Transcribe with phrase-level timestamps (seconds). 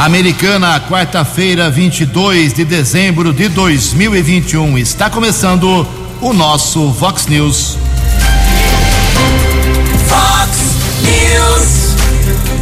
[0.00, 4.78] Americana, quarta-feira, 22 de dezembro de 2021.
[4.78, 5.86] Está começando
[6.22, 7.76] o nosso Vox News.
[10.08, 10.58] Vox
[11.02, 11.96] News.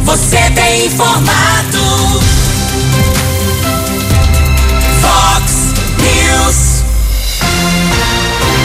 [0.03, 1.79] Você tem informado.
[4.99, 6.83] Vox News.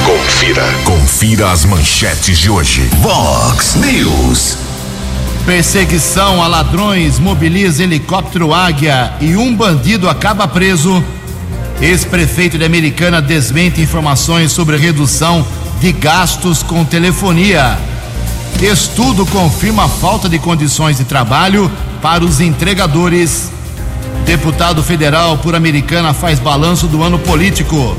[0.05, 0.75] Confira.
[0.85, 2.91] Confira as manchetes de hoje.
[3.01, 4.64] Vox News.
[5.47, 11.05] Perseguição a ladrões mobiliza helicóptero Águia e um bandido acaba preso.
[11.83, 15.47] Ex-prefeito de Americana desmente informações sobre redução
[15.83, 17.79] de gastos com telefonia.
[18.59, 21.71] Estudo confirma a falta de condições de trabalho
[22.01, 23.51] para os entregadores.
[24.25, 27.95] Deputado federal por Americana faz balanço do ano político.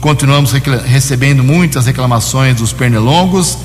[0.00, 0.52] Continuamos
[0.86, 3.58] recebendo muitas reclamações dos pernilongos.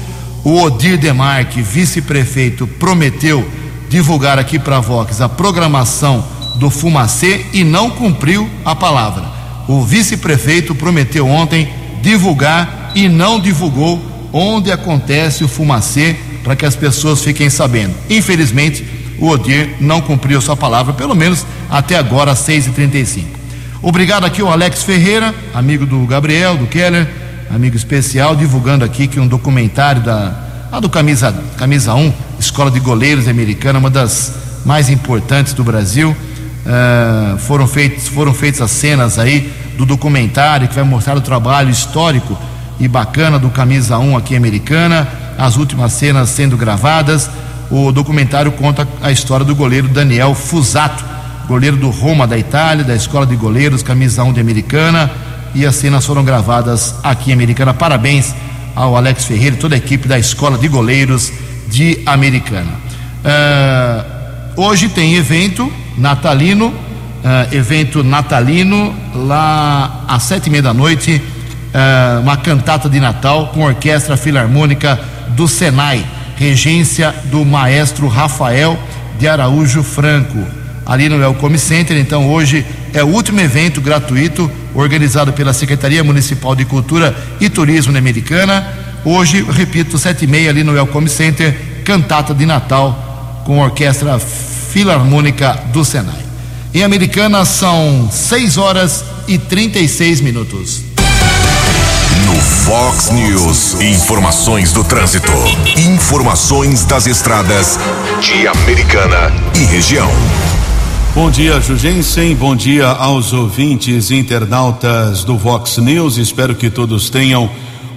[0.44, 3.48] O Odir Demarque, vice-prefeito, prometeu
[3.88, 9.24] divulgar aqui para a Vox a programação do Fumacê e não cumpriu a palavra.
[9.68, 11.72] O vice-prefeito prometeu ontem
[12.02, 14.02] divulgar e não divulgou
[14.34, 17.94] onde acontece o Fumacê para que as pessoas fiquem sabendo.
[18.10, 18.84] Infelizmente,
[19.20, 23.43] o Odir não cumpriu sua palavra, pelo menos até agora, às 6h35.
[23.86, 27.06] Obrigado aqui o Alex Ferreira, amigo do Gabriel, do Keller,
[27.54, 30.34] amigo especial, divulgando aqui que um documentário da
[30.72, 36.16] lá do Camisa, Camisa 1, Escola de Goleiros Americana, uma das mais importantes do Brasil.
[36.66, 41.70] Uh, foram, feitos, foram feitas as cenas aí do documentário que vai mostrar o trabalho
[41.70, 42.40] histórico
[42.80, 45.06] e bacana do Camisa 1 aqui Americana,
[45.38, 47.30] as últimas cenas sendo gravadas.
[47.70, 51.04] O documentário conta a história do goleiro Daniel Fusato,
[51.48, 55.12] goleiro do Roma da Itália, da Escola de Goleiros, camisa 1 de Americana,
[55.54, 57.74] e as cenas foram gravadas aqui em Americana.
[57.74, 58.34] Parabéns
[58.76, 61.32] ao Alex Ferreira e toda a equipe da Escola de Goleiros
[61.68, 62.72] de Americana.
[63.24, 71.22] Uh, hoje tem evento natalino, uh, evento natalino lá às sete e meia da noite,
[71.22, 75.00] uh, uma cantata de Natal com orquestra filarmônica
[75.30, 76.04] do Senai,
[76.36, 78.78] regência do maestro Rafael
[79.20, 81.98] de Araújo Franco ali no Elcome Center.
[81.98, 87.94] Então, hoje é o último evento gratuito organizado pela Secretaria Municipal de Cultura e Turismo
[87.94, 88.68] da Americana.
[89.06, 94.20] Hoje, repito, sete e meia ali no Elcome Center, cantata de Natal com a Orquestra
[94.20, 96.24] Filarmônica do Senai.
[96.74, 100.82] Em Americana são 6 horas e 36 minutos.
[102.26, 105.32] No Fox News, informações do trânsito,
[105.78, 107.78] informações das estradas
[108.22, 110.10] de Americana e região.
[111.16, 112.36] Bom dia, Jugensen.
[112.36, 116.18] Bom dia aos ouvintes internautas do Vox News.
[116.18, 117.48] Espero que todos tenham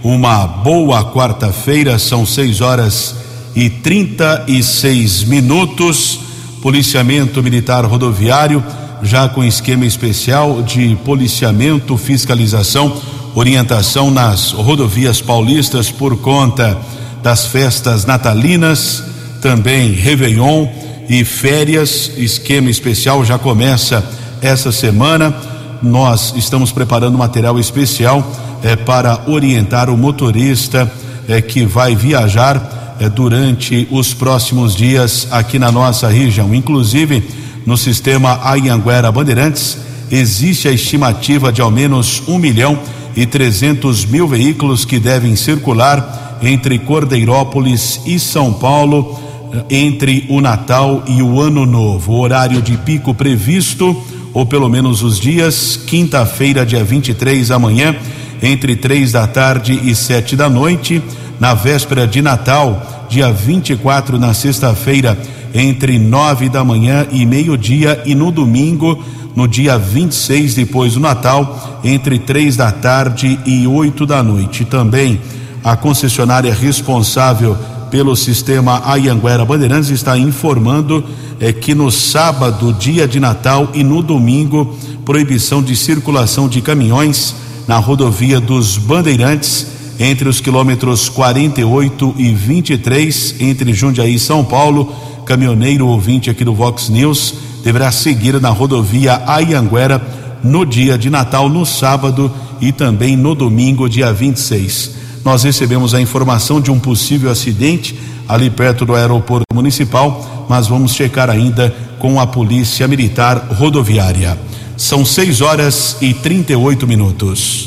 [0.04, 1.98] uma boa quarta-feira.
[1.98, 3.16] São 6 horas
[3.54, 6.20] e 36 minutos.
[6.60, 8.62] Policiamento Militar Rodoviário,
[9.02, 13.00] já com esquema especial de policiamento, fiscalização,
[13.34, 16.76] orientação nas rodovias paulistas por conta
[17.22, 19.02] das festas natalinas,
[19.40, 20.68] também Réveillon
[21.08, 24.04] e férias, esquema especial já começa
[24.40, 25.34] essa semana.
[25.82, 28.26] Nós estamos preparando material especial
[28.62, 30.90] eh, para orientar o motorista
[31.28, 36.54] eh, que vai viajar eh, durante os próximos dias aqui na nossa região.
[36.54, 37.22] Inclusive,
[37.64, 39.78] no sistema Ayanguera Bandeirantes,
[40.10, 42.78] existe a estimativa de ao menos um milhão
[43.14, 49.25] e trezentos mil veículos que devem circular entre Cordeirópolis e São Paulo
[49.70, 52.12] entre o Natal e o Ano Novo.
[52.12, 53.96] O horário de pico previsto,
[54.32, 57.94] ou pelo menos os dias, quinta-feira, dia 23, amanhã,
[58.42, 61.02] entre três da tarde e sete da noite.
[61.38, 65.18] Na véspera de Natal, dia 24, na sexta-feira,
[65.54, 68.02] entre nove da manhã e meio-dia.
[68.04, 69.02] E no domingo,
[69.34, 74.64] no dia 26, depois do Natal, entre três da tarde e oito da noite.
[74.64, 75.20] Também
[75.62, 77.56] a concessionária responsável
[77.90, 81.04] pelo sistema Ayanguera Bandeirantes está informando
[81.40, 87.34] é, que no sábado, dia de Natal e no domingo, proibição de circulação de caminhões
[87.66, 89.66] na rodovia dos Bandeirantes
[89.98, 94.94] entre os quilômetros 48 e 23 entre Jundiaí e São Paulo.
[95.24, 97.34] Caminhoneiro ouvinte aqui do Vox News
[97.64, 100.00] deverá seguir na rodovia Ayanguera
[100.42, 102.30] no dia de Natal, no sábado
[102.60, 105.05] e também no domingo, dia 26.
[105.26, 110.94] Nós recebemos a informação de um possível acidente ali perto do aeroporto municipal, mas vamos
[110.94, 114.38] checar ainda com a Polícia Militar Rodoviária.
[114.76, 117.66] São 6 horas e 38 minutos.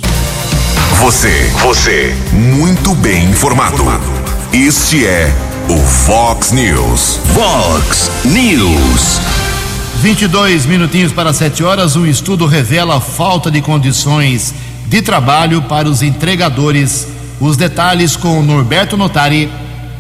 [1.01, 3.83] Você, você, muito bem informado.
[4.53, 5.29] Este é
[5.67, 7.19] o Fox News.
[7.33, 9.19] Fox News.
[10.01, 11.97] 22 minutinhos para 7 horas.
[11.97, 14.53] Um estudo revela falta de condições
[14.87, 17.18] de trabalho para os entregadores.
[17.39, 19.49] Os detalhes com Norberto Notari.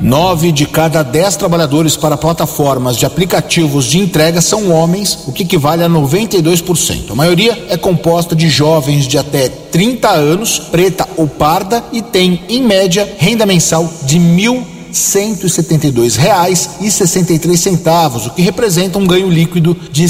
[0.01, 5.43] Nove de cada dez trabalhadores para plataformas de aplicativos de entrega são homens, o que
[5.43, 7.11] equivale a 92%.
[7.11, 12.41] A maioria é composta de jovens de até 30 anos, preta ou parda, e tem,
[12.47, 19.07] em média, renda mensal de mil 172 reais e 63 centavos, o que representa um
[19.07, 20.09] ganho líquido de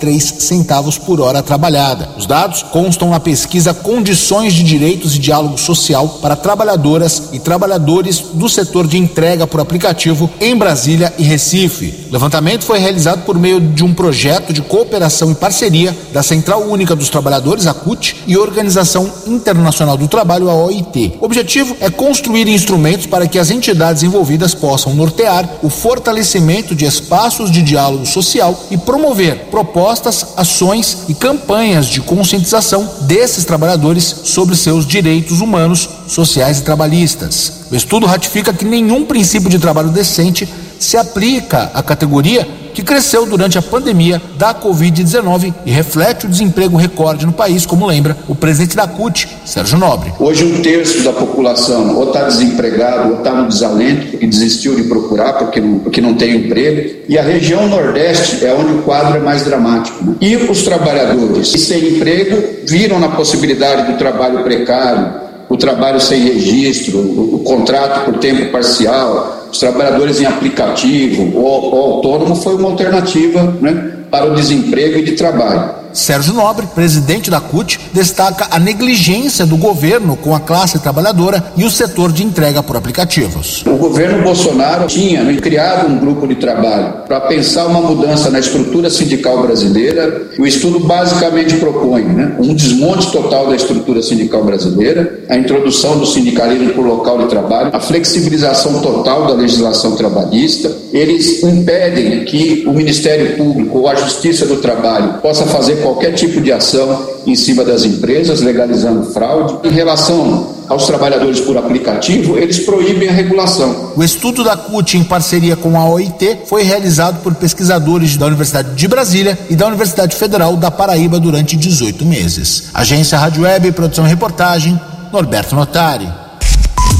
[0.00, 2.10] três centavos por hora trabalhada.
[2.16, 8.20] Os dados constam na pesquisa Condições de Direitos e Diálogo Social para trabalhadoras e trabalhadores
[8.34, 12.06] do setor de entrega por aplicativo em Brasília e Recife.
[12.08, 16.62] O levantamento foi realizado por meio de um projeto de cooperação e parceria da Central
[16.62, 21.14] Única dos Trabalhadores, a CUT, e Organização Internacional do Trabalho, a OIT.
[21.20, 23.67] O objetivo é construir instrumentos para que as entidades
[24.02, 31.14] envolvidas possam nortear o fortalecimento de espaços de diálogo social e promover propostas, ações e
[31.14, 37.52] campanhas de conscientização desses trabalhadores sobre seus direitos humanos, sociais e trabalhistas.
[37.70, 42.46] O estudo ratifica que nenhum princípio de trabalho decente se aplica à categoria
[42.78, 47.84] que cresceu durante a pandemia da Covid-19 e reflete o desemprego recorde no país, como
[47.84, 50.12] lembra o presidente da CUT, Sérgio Nobre.
[50.16, 54.84] Hoje, um terço da população ou está desempregado ou está no desalento e desistiu de
[54.84, 56.98] procurar porque não, porque não tem emprego.
[57.08, 60.04] E a região Nordeste é onde o quadro é mais dramático.
[60.04, 60.14] Né?
[60.20, 65.14] E os trabalhadores sem emprego viram na possibilidade do trabalho precário,
[65.48, 71.74] o trabalho sem registro, o, o contrato por tempo parcial, os trabalhadores em aplicativo ou,
[71.74, 75.77] ou autônomo foi uma alternativa né, para o desemprego e de trabalho.
[75.92, 81.64] Sérgio Nobre, presidente da CUT, destaca a negligência do governo com a classe trabalhadora e
[81.64, 83.64] o setor de entrega por aplicativos.
[83.66, 88.38] O governo Bolsonaro tinha né, criado um grupo de trabalho para pensar uma mudança na
[88.38, 90.28] estrutura sindical brasileira.
[90.38, 96.06] O estudo basicamente propõe né, um desmonte total da estrutura sindical brasileira, a introdução do
[96.06, 100.70] sindicalismo por local de trabalho, a flexibilização total da legislação trabalhista.
[100.92, 106.40] Eles impedem que o Ministério Público ou a Justiça do Trabalho possa fazer qualquer tipo
[106.40, 109.68] de ação em cima das empresas, legalizando fraude.
[109.68, 113.92] Em relação aos trabalhadores por aplicativo, eles proíbem a regulação.
[113.96, 118.74] O estudo da CUT, em parceria com a OIT, foi realizado por pesquisadores da Universidade
[118.74, 122.64] de Brasília e da Universidade Federal da Paraíba durante 18 meses.
[122.74, 124.78] Agência Rádio Web, produção e reportagem,
[125.12, 126.08] Norberto Notari.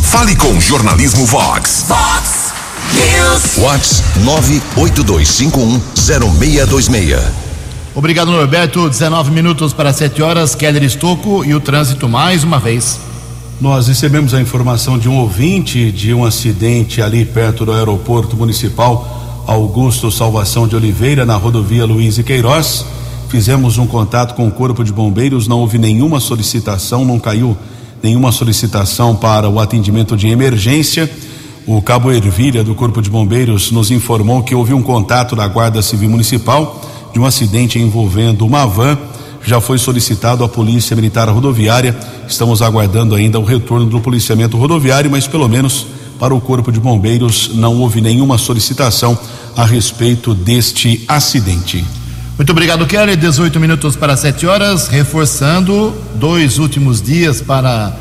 [0.05, 1.85] Fale com o Jornalismo Vox.
[1.87, 2.53] Fox
[2.95, 3.57] News.
[3.57, 4.03] Vox
[4.77, 7.48] 982510626.
[7.99, 8.89] Obrigado, Norberto.
[8.89, 10.55] 19 minutos para 7 horas.
[10.55, 13.01] Keller Estocco e o trânsito mais uma vez.
[13.61, 19.43] Nós recebemos a informação de um ouvinte de um acidente ali perto do aeroporto municipal
[19.49, 22.87] Augusto Salvação de Oliveira, na rodovia Luiz e Queiroz.
[23.29, 27.57] Fizemos um contato com o Corpo de Bombeiros, não houve nenhuma solicitação, não caiu
[28.01, 31.11] nenhuma solicitação para o atendimento de emergência.
[31.67, 35.83] O cabo Ervilha do Corpo de Bombeiros nos informou que houve um contato da Guarda
[35.83, 36.81] Civil Municipal
[37.13, 38.99] de um acidente envolvendo uma van.
[39.45, 41.97] Já foi solicitado à Polícia Militar Rodoviária.
[42.29, 45.87] Estamos aguardando ainda o retorno do policiamento rodoviário, mas pelo menos
[46.19, 47.51] para o Corpo de Bombeiros.
[47.55, 49.19] Não houve nenhuma solicitação
[49.57, 51.85] a respeito deste acidente.
[52.37, 53.17] Muito obrigado, Kelly.
[53.17, 57.97] 18 minutos para 7 horas, reforçando dois últimos dias para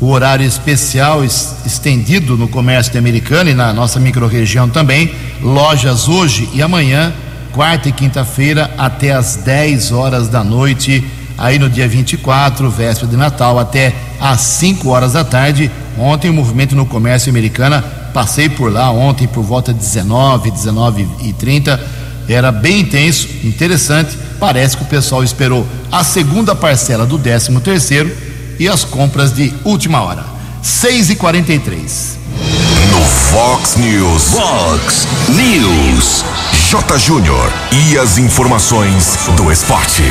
[0.00, 5.10] o horário especial estendido no comércio de Americana e na nossa microrregião também.
[5.42, 7.12] Lojas hoje e amanhã,
[7.58, 11.04] quarta e quinta-feira, até às 10 horas da noite.
[11.36, 15.68] Aí no dia 24, véspera de Natal, até às 5 horas da tarde.
[15.98, 17.82] Ontem o movimento no comércio americana,
[18.14, 21.80] passei por lá ontem por volta de 19, 19 e 30
[22.28, 24.16] era bem intenso, interessante.
[24.38, 28.16] Parece que o pessoal esperou a segunda parcela do 13 terceiro
[28.56, 30.24] e as compras de última hora.
[30.62, 32.17] 6 e 43 No
[33.08, 34.34] Fox News.
[34.34, 36.24] Fox News.
[36.68, 36.98] J.
[36.98, 37.50] Júnior.
[37.72, 40.02] E as informações do esporte.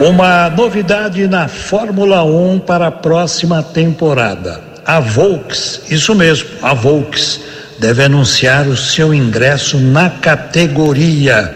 [0.00, 4.60] Uma novidade na Fórmula 1 para a próxima temporada.
[4.84, 7.40] A Volks, isso mesmo, a Volks
[7.78, 11.54] deve anunciar o seu ingresso na categoria.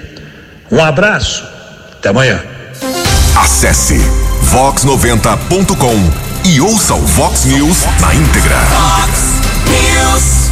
[0.70, 1.44] Um abraço,
[1.98, 2.57] até amanhã.
[3.40, 3.94] Acesse
[4.50, 8.56] vox90.com e ouça o Vox News na íntegra.
[8.56, 9.40] Fox
[9.70, 10.50] News.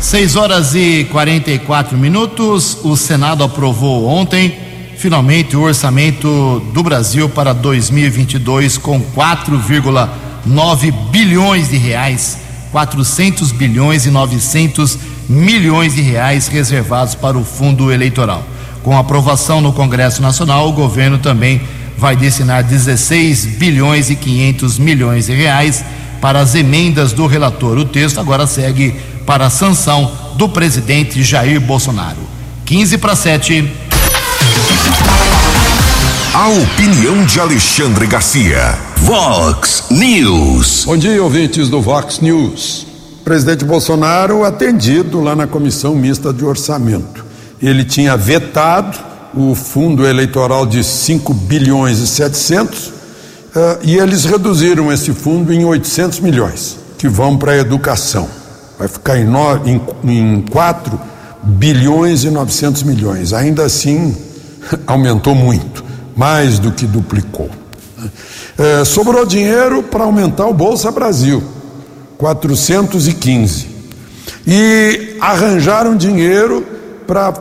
[0.00, 2.78] 6 horas e 44 minutos.
[2.82, 4.56] O Senado aprovou ontem
[4.96, 12.38] finalmente o orçamento do Brasil para 2022 com 4,9 bilhões de reais,
[12.72, 18.42] 400 bilhões e 900 milhões de reais reservados para o fundo eleitoral.
[18.82, 21.60] Com aprovação no Congresso Nacional, o governo também
[21.96, 25.84] vai destinar 16 bilhões e 500 milhões de reais
[26.20, 27.78] para as emendas do relator.
[27.78, 28.94] O texto agora segue
[29.26, 32.18] para a sanção do presidente Jair Bolsonaro.
[32.64, 33.70] 15 para 7.
[36.32, 38.76] A opinião de Alexandre Garcia.
[38.96, 40.84] Vox News.
[40.86, 42.86] Bom dia, ouvintes do Vox News.
[43.24, 47.24] Presidente Bolsonaro atendido lá na comissão mista de orçamento.
[47.62, 48.98] Ele tinha vetado
[49.36, 52.92] o fundo eleitoral de 5 bilhões e 700 uh,
[53.54, 58.28] eh, e eles reduziram esse fundo em 800 milhões que vão para a educação.
[58.78, 60.98] Vai ficar em, no, em, em 4
[61.42, 63.32] bilhões e 900 milhões.
[63.32, 64.16] Ainda assim,
[64.86, 65.84] aumentou muito,
[66.16, 67.50] mais do que duplicou.
[68.56, 71.42] É, sobrou dinheiro para aumentar o Bolsa Brasil,
[72.18, 73.74] 415.
[74.46, 76.64] E arranjaram dinheiro
[77.06, 77.32] para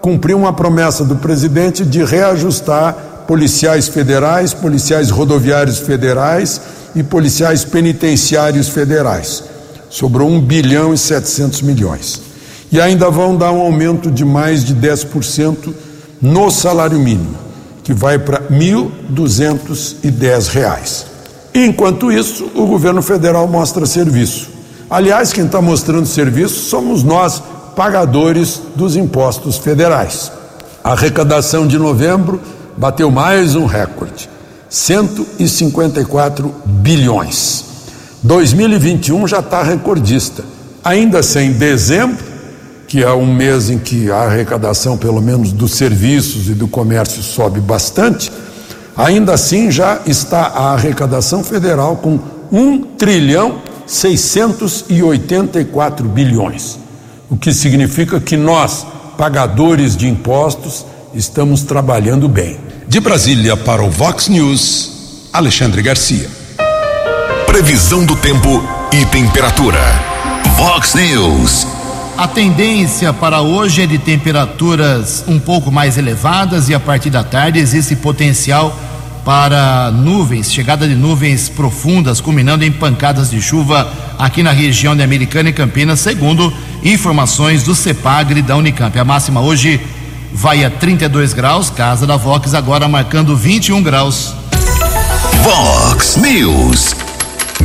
[0.00, 6.60] cumprir uma promessa do presidente de reajustar policiais federais, policiais rodoviários federais
[6.94, 9.42] e policiais penitenciários federais.
[9.88, 12.22] Sobrou 1 bilhão e 700 milhões.
[12.72, 15.74] E ainda vão dar um aumento de mais de 10%
[16.20, 17.36] no salário mínimo,
[17.82, 21.04] que vai para R$ 1.210.
[21.54, 24.50] Enquanto isso, o governo federal mostra serviço.
[24.88, 27.42] Aliás, quem está mostrando serviço somos nós,
[27.74, 30.32] pagadores dos impostos federais.
[30.82, 32.40] A arrecadação de novembro
[32.76, 34.28] bateu mais um recorde:
[34.68, 37.64] 154 bilhões.
[38.22, 40.44] 2021 já está recordista.
[40.82, 42.24] Ainda sem dezembro,
[42.88, 47.22] que é um mês em que a arrecadação, pelo menos dos serviços e do comércio,
[47.22, 48.32] sobe bastante,
[48.96, 52.18] ainda assim já está a arrecadação federal com
[52.50, 56.78] 1 trilhão 684 bilhões,
[57.30, 58.84] o que significa que nós,
[59.16, 60.84] pagadores de impostos,
[61.14, 62.58] estamos trabalhando bem.
[62.88, 66.28] De Brasília para o Vox News, Alexandre Garcia.
[67.46, 69.78] Previsão do tempo e temperatura.
[70.56, 71.66] Vox News.
[72.18, 77.22] A tendência para hoje é de temperaturas um pouco mais elevadas e a partir da
[77.22, 78.76] tarde existe potencial
[79.24, 85.02] para nuvens, chegada de nuvens profundas, culminando em pancadas de chuva aqui na região de
[85.02, 88.98] Americana e Campinas, segundo informações do CEPAGRE da Unicamp.
[88.98, 89.80] A máxima hoje
[90.32, 94.34] vai a 32 graus, casa da Vox agora marcando 21 graus.
[95.42, 96.94] Vox News.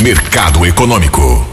[0.02, 1.46] Mercado Econômico.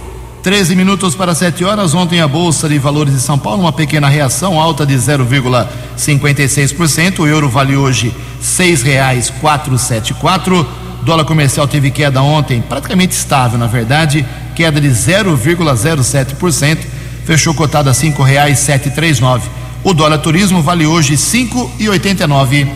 [0.43, 1.95] 13 minutos para 7 horas.
[1.95, 7.21] Ontem a Bolsa de Valores de São Paulo, uma pequena reação, alta de 0,56%.
[7.21, 10.67] O euro vale hoje seis reais quatro sete quatro.
[11.03, 16.79] Dólar comercial teve queda ontem, praticamente estável, na verdade, queda de 0,07%.
[17.25, 19.49] Fechou cotado a cinco reais sete três nove.
[19.85, 22.67] O dólar turismo vale hoje cinco e oitenta e nove.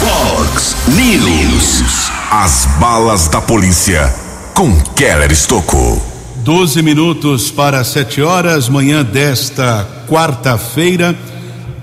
[0.00, 2.10] Fox News.
[2.30, 4.12] As balas da polícia
[4.54, 6.00] com Keller Estocou.
[6.44, 11.16] 12 minutos para 7 horas, manhã desta quarta-feira.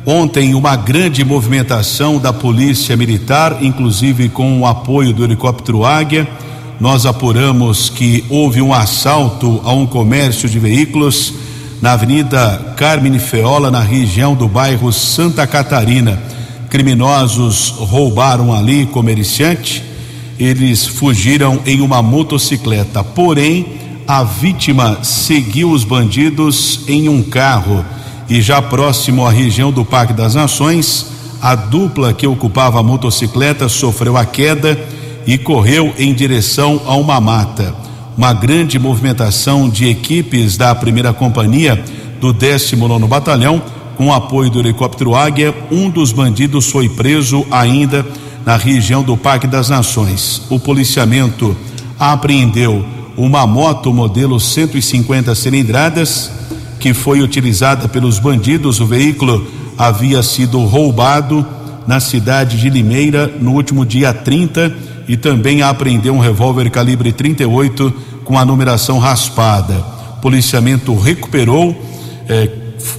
[0.05, 6.27] Ontem, uma grande movimentação da Polícia Militar, inclusive com o apoio do helicóptero Águia.
[6.81, 11.31] Nós apuramos que houve um assalto a um comércio de veículos
[11.79, 16.19] na Avenida Carmine Feola, na região do bairro Santa Catarina.
[16.71, 19.83] Criminosos roubaram ali comerciante.
[20.39, 23.73] Eles fugiram em uma motocicleta, porém
[24.07, 27.85] a vítima seguiu os bandidos em um carro
[28.27, 31.05] e já próximo à região do Parque das Nações,
[31.39, 34.79] a dupla que ocupava a motocicleta sofreu a queda
[35.25, 37.75] e correu em direção a uma mata.
[38.17, 41.83] Uma grande movimentação de equipes da primeira companhia
[42.19, 43.61] do 19 Batalhão,
[43.97, 48.05] com apoio do helicóptero Águia, um dos bandidos foi preso ainda
[48.45, 50.41] na região do Parque das Nações.
[50.49, 51.55] O policiamento
[51.99, 52.85] apreendeu
[53.15, 56.31] uma moto modelo 150 cilindradas
[56.79, 58.79] que foi utilizada pelos bandidos.
[58.79, 59.45] O veículo
[59.77, 61.45] havia sido roubado
[61.87, 67.93] na cidade de Limeira no último dia 30 e também apreendeu um revólver calibre 38
[68.23, 69.75] com a numeração raspada.
[70.17, 71.75] O policiamento recuperou
[72.29, 72.49] eh,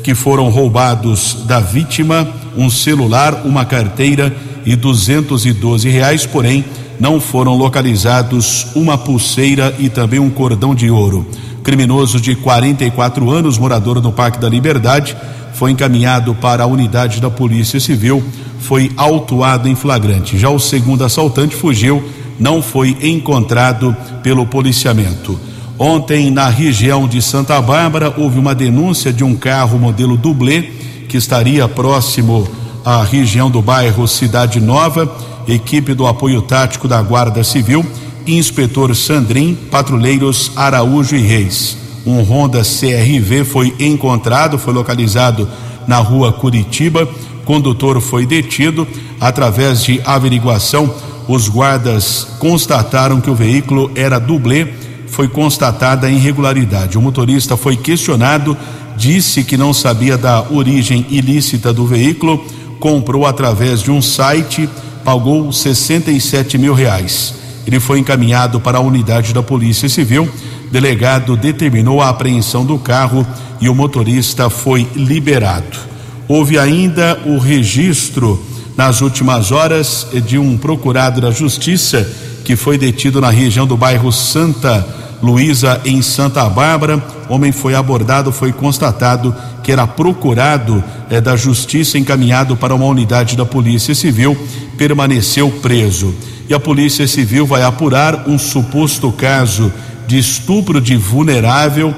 [0.05, 4.31] que foram roubados da vítima um celular, uma carteira
[4.67, 6.67] e 212 reais, porém
[6.99, 11.27] não foram localizados uma pulseira e também um cordão de ouro.
[11.63, 15.17] Criminoso de 44 anos, morador do Parque da Liberdade,
[15.55, 18.23] foi encaminhado para a unidade da Polícia Civil,
[18.59, 20.39] foi autuado em flagrante.
[20.39, 22.03] Já o segundo assaltante fugiu,
[22.39, 25.39] não foi encontrado pelo policiamento.
[25.79, 30.63] Ontem, na região de Santa Bárbara, houve uma denúncia de um carro modelo dublê
[31.09, 32.49] que estaria próximo
[32.85, 35.11] à região do bairro Cidade Nova.
[35.49, 37.85] Equipe do apoio tático da Guarda Civil
[38.27, 41.77] inspetor Sandrin, patrulheiros Araújo e Reis.
[42.05, 45.49] Um Honda CRV foi encontrado, foi localizado
[45.87, 47.09] na rua Curitiba.
[47.45, 48.87] Condutor foi detido.
[49.21, 50.93] Através de averiguação,
[51.29, 54.67] os guardas constataram que o veículo era dublê.
[55.07, 56.99] Foi constatada a irregularidade.
[56.99, 58.57] O motorista foi questionado,
[58.97, 62.43] disse que não sabia da origem ilícita do veículo,
[62.81, 64.69] comprou através de um site,
[65.05, 67.35] pagou 67 mil reais.
[67.67, 70.29] Ele foi encaminhado para a unidade da Polícia Civil.
[70.71, 73.27] Delegado determinou a apreensão do carro
[73.61, 75.79] e o motorista foi liberado.
[76.27, 78.43] Houve ainda o registro
[78.77, 82.09] nas últimas horas de um procurado da Justiça
[82.45, 84.85] que foi detido na região do bairro Santa
[85.23, 87.03] Luísa, em Santa Bárbara.
[87.33, 93.37] Homem foi abordado, foi constatado que era procurado eh, da Justiça, encaminhado para uma unidade
[93.37, 94.37] da Polícia Civil,
[94.77, 96.15] permaneceu preso
[96.53, 99.73] e a Polícia Civil vai apurar um suposto caso
[100.07, 101.95] de estupro de vulnerável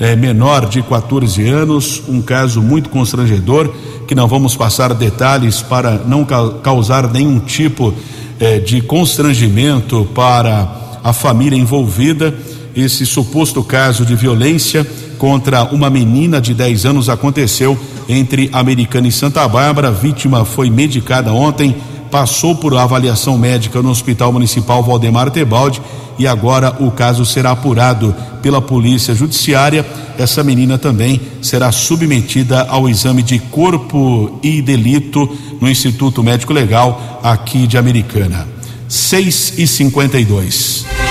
[0.00, 3.72] é, menor de 14 anos, um caso muito constrangedor
[4.08, 7.94] que não vamos passar detalhes para não causar nenhum tipo
[8.40, 12.34] é, de constrangimento para a família envolvida.
[12.74, 14.86] Esse suposto caso de violência
[15.18, 19.88] contra uma menina de 10 anos aconteceu entre Americana e Santa Bárbara.
[19.88, 21.76] A vítima foi medicada ontem
[22.10, 25.80] passou por avaliação médica no Hospital Municipal Valdemar Tebaldi
[26.18, 29.84] e agora o caso será apurado pela Polícia Judiciária.
[30.18, 35.26] Essa menina também será submetida ao exame de corpo e delito
[35.58, 38.46] no Instituto Médico Legal aqui de Americana.
[38.88, 41.01] 6 e 52.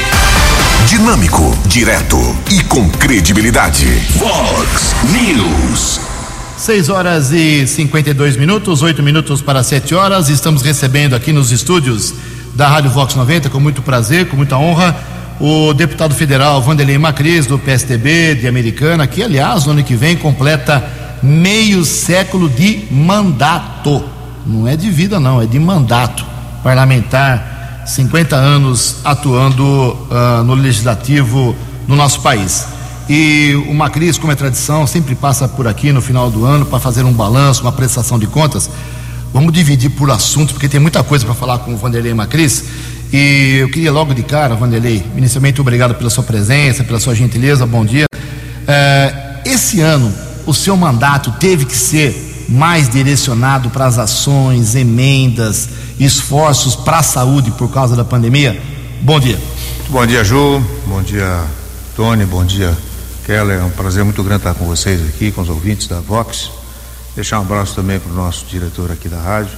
[0.91, 2.17] Dinâmico, direto
[2.51, 3.85] e com credibilidade.
[4.17, 6.01] Vox News.
[6.57, 10.27] 6 horas e 52 minutos, 8 minutos para 7 horas.
[10.27, 12.13] Estamos recebendo aqui nos estúdios
[12.55, 14.93] da Rádio Vox 90, com muito prazer, com muita honra,
[15.39, 20.17] o deputado federal Vanderlei Macris, do PSTB de Americana, que, aliás, no ano que vem
[20.17, 20.83] completa
[21.23, 24.03] meio século de mandato.
[24.45, 26.25] Não é de vida, não, é de mandato.
[26.61, 27.50] parlamentar,
[27.91, 31.55] 50 anos atuando uh, no legislativo
[31.87, 32.65] no nosso país.
[33.09, 36.79] E o Macris, como é tradição, sempre passa por aqui no final do ano para
[36.79, 38.69] fazer um balanço, uma prestação de contas.
[39.33, 42.63] Vamos dividir por assunto, porque tem muita coisa para falar com o Vanderlei Macris.
[43.11, 47.65] E eu queria logo de cara, Vanderlei, inicialmente obrigado pela sua presença, pela sua gentileza,
[47.65, 48.05] bom dia.
[48.65, 50.13] É, esse ano,
[50.45, 57.03] o seu mandato teve que ser mais direcionado para as ações, emendas, esforços para a
[57.03, 58.61] saúde por causa da pandemia?
[59.01, 59.39] Bom dia.
[59.89, 60.61] Bom dia, Ju.
[60.85, 61.43] Bom dia,
[61.95, 62.25] Tony.
[62.25, 62.77] Bom dia,
[63.25, 63.59] Keller.
[63.59, 66.51] É um prazer muito grande estar com vocês aqui, com os ouvintes da Vox.
[67.15, 69.57] Deixar um abraço também para o nosso diretor aqui da rádio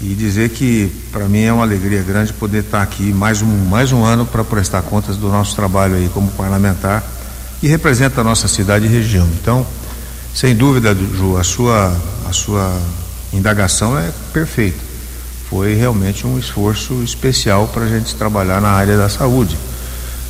[0.00, 3.90] e dizer que para mim é uma alegria grande poder estar aqui mais um, mais
[3.90, 7.02] um ano para prestar contas do nosso trabalho aí como parlamentar
[7.60, 9.26] e representa a nossa cidade e região.
[9.40, 9.66] Então,
[10.38, 12.80] sem dúvida, Ju, a sua, a sua
[13.32, 14.78] indagação é perfeita.
[15.50, 19.58] Foi realmente um esforço especial para a gente trabalhar na área da saúde.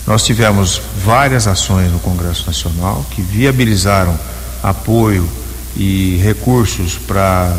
[0.06, 4.18] Nós tivemos várias ações no Congresso Nacional que viabilizaram
[4.62, 5.28] apoio
[5.76, 7.54] e recursos para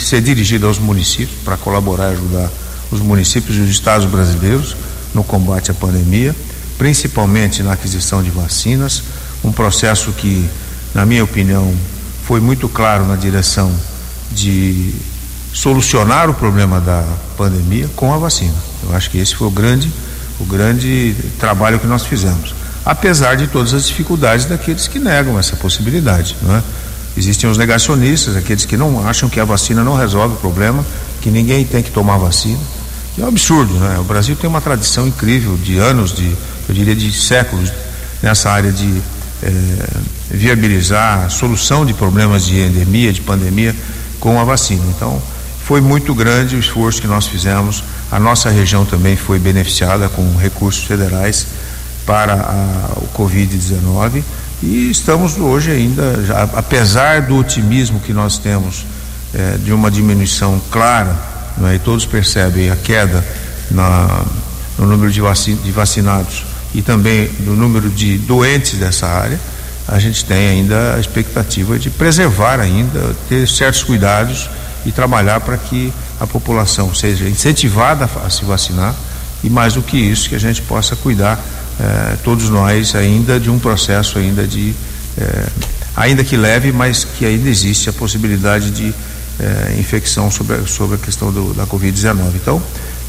[0.00, 2.50] ser dirigido aos municípios para colaborar e ajudar
[2.90, 4.74] os municípios e os estados brasileiros
[5.12, 6.34] no combate à pandemia,
[6.78, 9.02] principalmente na aquisição de vacinas,
[9.44, 10.48] um processo que,
[10.94, 11.74] na minha opinião,
[12.24, 13.72] foi muito claro na direção
[14.30, 14.94] de
[15.52, 17.04] solucionar o problema da
[17.36, 18.54] pandemia com a vacina.
[18.82, 19.92] Eu acho que esse foi o grande,
[20.40, 25.56] o grande trabalho que nós fizemos, apesar de todas as dificuldades daqueles que negam essa
[25.56, 26.62] possibilidade, não é?
[27.14, 30.84] Existem os negacionistas, aqueles que não acham que a vacina não resolve o problema,
[31.20, 32.58] que ninguém tem que tomar vacina.
[33.18, 33.98] É um absurdo, né?
[33.98, 36.34] O Brasil tem uma tradição incrível de anos, de,
[36.66, 37.70] eu diria de séculos,
[38.22, 39.02] nessa área de
[40.30, 43.74] viabilizar a solução de problemas de endemia, de pandemia,
[44.18, 44.82] com a vacina.
[44.96, 45.20] Então,
[45.64, 47.82] foi muito grande o esforço que nós fizemos.
[48.10, 51.46] A nossa região também foi beneficiada com recursos federais
[52.06, 54.22] para a, o Covid-19
[54.62, 58.86] e estamos hoje ainda, já, apesar do otimismo que nós temos
[59.34, 61.16] é, de uma diminuição clara,
[61.68, 61.74] é?
[61.74, 63.24] e todos percebem a queda
[63.70, 64.24] na,
[64.78, 69.38] no número de, de vacinados e também no número de doentes dessa área,
[69.86, 74.48] a gente tem ainda a expectativa de preservar ainda, ter certos cuidados
[74.86, 78.94] e trabalhar para que a população seja incentivada a, a se vacinar
[79.42, 81.38] e mais do que isso, que a gente possa cuidar
[81.80, 84.74] eh, todos nós ainda de um processo ainda de
[85.18, 85.48] eh,
[85.96, 88.94] ainda que leve, mas que ainda existe a possibilidade de
[89.40, 92.36] eh, infecção sobre, sobre a questão do, da Covid-19.
[92.36, 92.62] Então,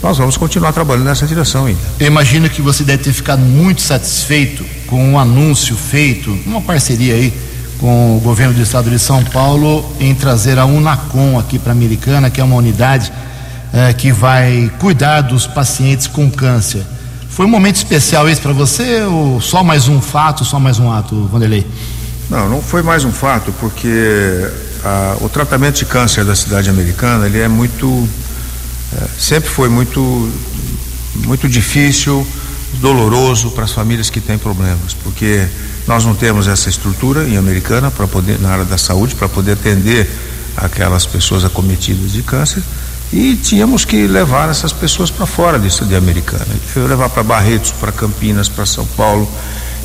[0.04, 1.80] nós vamos continuar trabalhando nessa direção ainda.
[2.00, 6.62] Eu imagino que você deve ter ficado muito satisfeito com o um anúncio feito, uma
[6.62, 7.34] parceria aí
[7.80, 11.76] com o governo do estado de São Paulo em trazer a Unacom aqui para a
[11.76, 13.12] Americana, que é uma unidade
[13.98, 16.84] que vai cuidar dos pacientes com câncer.
[17.30, 20.92] Foi um momento especial esse para você ou só mais um fato, só mais um
[20.92, 21.66] ato, Vanderlei?
[22.30, 24.48] Não, não foi mais um fato, porque
[24.84, 28.08] ah, o tratamento de câncer da cidade americana ele é muito,
[29.18, 30.32] sempre foi muito,
[31.26, 32.26] muito difícil,
[32.80, 35.48] doloroso para as famílias que têm problemas, porque
[35.88, 39.54] nós não temos essa estrutura em americana para poder na área da saúde para poder
[39.54, 40.10] atender
[40.56, 42.64] aquelas pessoas acometidas de câncer
[43.12, 46.48] e tínhamos que levar essas pessoas para fora disso de Americana.
[46.76, 49.30] Levar para Barretos, para Campinas, para São Paulo.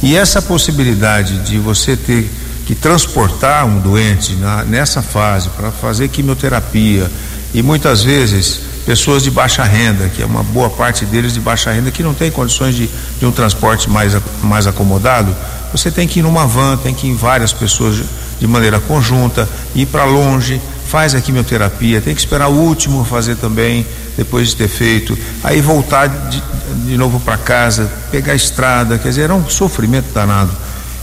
[0.02, 2.30] E essa possibilidade de você ter
[2.64, 7.10] que transportar um doente na, nessa fase para fazer quimioterapia
[7.52, 11.70] e muitas vezes pessoas de baixa renda, que é uma boa parte deles de baixa
[11.70, 12.88] renda, que não tem condições de,
[13.20, 15.36] de um transporte mais, mais acomodado,
[15.70, 18.02] você tem que ir numa van, tem que ir em várias pessoas
[18.40, 23.36] de, maneira conjunta, ir para longe, faz a quimioterapia, tem que esperar o último fazer
[23.36, 26.42] também, depois de ter feito, aí voltar de,
[26.86, 30.52] de novo para casa, pegar a estrada, quer dizer, era um sofrimento danado.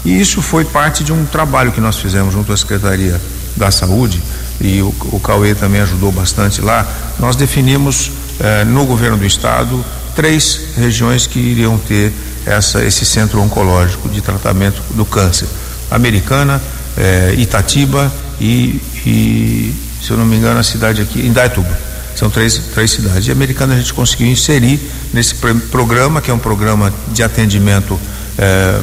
[0.04, 3.22] E isso foi parte de um trabalho que nós fizemos junto à Secretaria
[3.56, 4.24] da Saúde,
[4.60, 6.88] e o, o Cauê também ajudou bastante lá.
[7.20, 9.84] Nós definimos eh, no governo do estado
[10.16, 12.12] três regiões que iriam ter
[12.46, 15.48] essa, esse centro oncológico de tratamento do câncer:
[15.92, 16.62] Americana,
[16.98, 21.86] eh, Itatiba e, e, se eu não me engano, a cidade aqui, Indaiatuba.
[22.16, 23.28] São três, três cidades.
[23.28, 24.80] E Americana a gente conseguiu inserir
[25.14, 25.36] nesse
[25.70, 28.00] programa, que é um programa de atendimento
[28.38, 28.82] eh,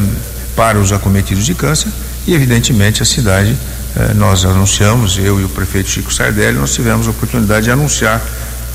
[0.54, 1.88] para os acometidos de câncer,
[2.26, 3.56] e evidentemente a cidade,
[4.14, 8.22] nós anunciamos, eu e o prefeito Chico Sardelli, nós tivemos a oportunidade de anunciar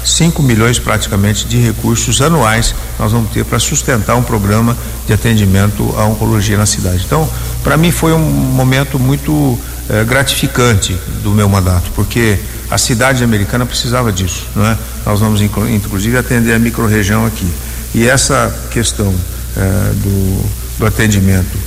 [0.05, 5.93] 5 milhões praticamente de recursos anuais nós vamos ter para sustentar um programa de atendimento
[5.97, 7.03] à oncologia na cidade.
[7.05, 7.29] Então,
[7.63, 13.65] para mim foi um momento muito eh, gratificante do meu mandato, porque A cidade americana
[13.65, 14.77] precisava disso, não é?
[15.05, 17.49] Nós vamos inclusive atender a microrregião aqui.
[17.95, 19.13] E essa questão
[19.55, 20.49] eh, do,
[20.79, 21.66] do atendimento eh,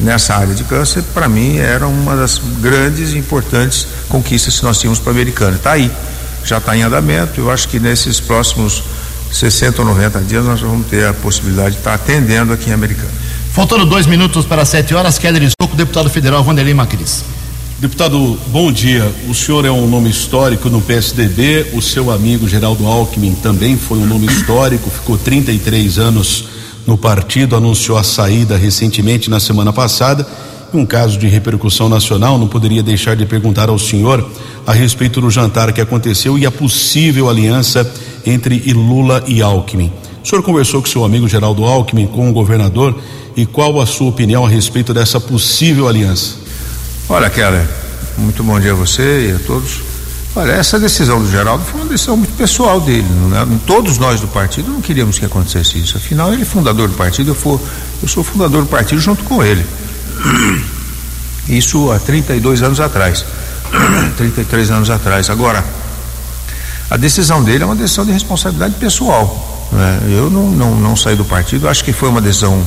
[0.00, 4.78] nessa área de câncer, para mim, era uma das grandes e importantes conquistas que nós
[4.78, 5.56] tínhamos para a americana.
[5.56, 5.90] Está aí,
[6.44, 7.40] já está em andamento.
[7.40, 8.82] Eu acho que nesses próximos
[9.32, 12.72] 60 ou 90 dias nós vamos ter a possibilidade de estar tá atendendo aqui em
[12.72, 13.10] Americana.
[13.52, 17.24] Faltando dois minutos para sete horas, Keller Estouco, deputado federal Vanderlei Macris.
[17.78, 19.12] Deputado, bom dia.
[19.28, 23.98] O senhor é um nome histórico no PSDB, o seu amigo Geraldo Alckmin também foi
[23.98, 26.44] um nome histórico, ficou 33 anos
[26.86, 30.26] no partido, anunciou a saída recentemente na semana passada.
[30.74, 34.26] Um caso de repercussão nacional, não poderia deixar de perguntar ao senhor
[34.66, 37.90] a respeito do jantar que aconteceu e a possível aliança
[38.24, 39.92] entre Lula e Alckmin.
[40.24, 42.96] O senhor conversou com seu amigo Geraldo Alckmin, com o governador,
[43.36, 46.36] e qual a sua opinião a respeito dessa possível aliança?
[47.08, 47.68] Olha, Keller,
[48.16, 49.91] muito bom dia a você e a todos.
[50.34, 53.06] Olha, essa decisão do Geraldo foi uma decisão muito pessoal dele.
[53.28, 53.46] Né?
[53.66, 55.96] Todos nós do partido não queríamos que acontecesse isso.
[55.98, 57.60] Afinal, ele é fundador do partido, eu, for,
[58.02, 59.64] eu sou fundador do partido junto com ele.
[61.48, 63.26] Isso há 32 anos atrás.
[64.16, 65.28] 33 anos atrás.
[65.28, 65.62] Agora,
[66.88, 69.68] a decisão dele é uma decisão de responsabilidade pessoal.
[69.72, 70.00] Né?
[70.16, 72.64] Eu não, não, não saí do partido, acho que foi uma decisão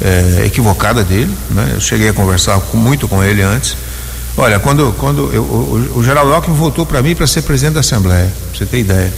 [0.00, 1.34] é, equivocada dele.
[1.50, 1.72] Né?
[1.74, 3.76] Eu cheguei a conversar com, muito com ele antes.
[4.40, 7.80] Olha, quando, quando eu, o, o Geraldo Alckmin voltou para mim para ser presidente da
[7.80, 9.12] Assembleia, pra você ter ideia.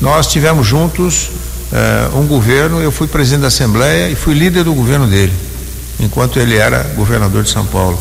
[0.00, 1.30] Nós tivemos juntos
[1.70, 5.32] é, um governo, eu fui presidente da Assembleia e fui líder do governo dele,
[6.00, 8.00] enquanto ele era governador de São Paulo.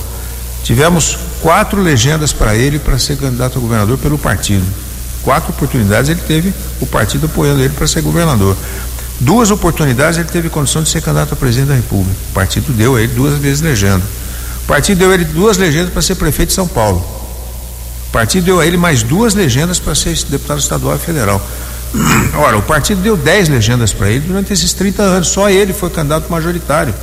[0.64, 4.66] Tivemos quatro legendas para ele para ser candidato a governador pelo partido.
[5.24, 8.56] Quatro oportunidades ele teve o partido apoiando ele para ser governador.
[9.20, 12.16] Duas oportunidades ele teve condição de ser candidato a presidente da República.
[12.30, 14.04] O partido deu a ele duas vezes legenda.
[14.66, 16.98] O partido deu ele duas legendas para ser prefeito de São Paulo.
[18.08, 21.40] O partido deu a ele mais duas legendas para ser deputado estadual e federal.
[22.36, 25.28] Ora, o partido deu dez legendas para ele durante esses 30 anos.
[25.28, 26.96] Só ele foi candidato majoritário.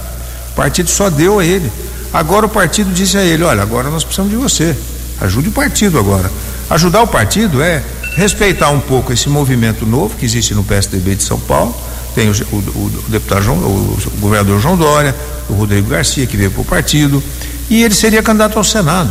[0.51, 1.70] O partido só deu a ele.
[2.12, 4.77] Agora o partido disse a ele: olha, agora nós precisamos de você.
[5.20, 6.29] Ajude o partido agora.
[6.68, 7.81] Ajudar o partido é
[8.16, 11.75] respeitar um pouco esse movimento novo que existe no PSDB de São Paulo.
[12.12, 15.14] Tem o, o, o deputado João, o governador João Dória,
[15.48, 17.22] o Rodrigo Garcia, que veio para o partido,
[17.68, 19.11] e ele seria candidato ao Senado.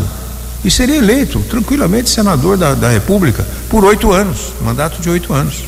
[0.63, 5.63] E seria eleito tranquilamente senador da, da República por oito anos, mandato de oito anos.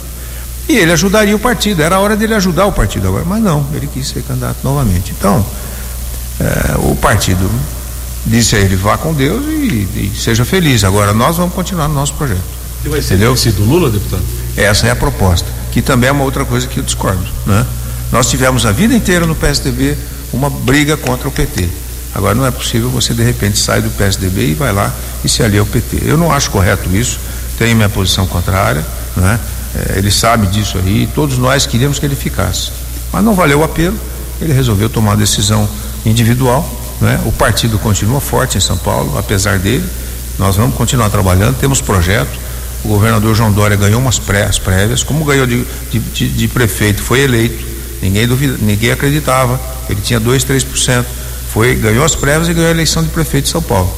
[0.70, 3.66] E ele ajudaria o partido, era a hora dele ajudar o partido agora, mas não,
[3.74, 5.14] ele quis ser candidato novamente.
[5.18, 5.46] Então,
[6.40, 7.50] é, o partido
[8.26, 10.84] disse a ele: vá com Deus e, e, seja feliz.
[10.84, 12.42] Agora nós vamos continuar no nosso projeto.
[12.86, 13.36] E vai ser Entendeu?
[13.36, 14.24] do Lula, deputado?
[14.56, 17.26] Essa é a proposta, que também é uma outra coisa que eu discordo.
[17.46, 17.66] Né?
[18.12, 19.98] Nós tivemos a vida inteira no PSDB
[20.32, 21.68] uma briga contra o PT.
[22.14, 25.42] Agora não é possível você de repente sair do PSDB e vai lá e se
[25.42, 26.04] alia ao PT.
[26.06, 27.20] Eu não acho correto isso,
[27.58, 29.40] tenho minha posição contrária, né?
[29.96, 32.72] Ele sabe disso aí, todos nós queríamos que ele ficasse.
[33.12, 33.98] Mas não valeu o apelo,
[34.40, 35.68] ele resolveu tomar uma decisão
[36.06, 36.68] individual.
[37.02, 37.20] Né?
[37.26, 39.84] O partido continua forte em São Paulo, apesar dele.
[40.38, 42.40] Nós vamos continuar trabalhando, temos projeto.
[42.84, 46.48] O governador João Dória ganhou umas pré, as prévias, como ganhou de, de, de, de
[46.48, 47.64] prefeito, foi eleito.
[48.02, 49.60] Ninguém duvida, ninguém acreditava.
[49.90, 51.06] Ele tinha 2, 3%.
[51.54, 53.94] Foi, ganhou as prévias e ganhou a eleição de prefeito de São Paulo.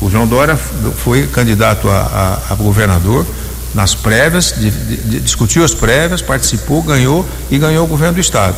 [0.00, 3.26] O João Dória foi candidato a, a, a governador
[3.74, 8.56] nas prévias, de, de, discutiu as prévias, participou, ganhou e ganhou o governo do estado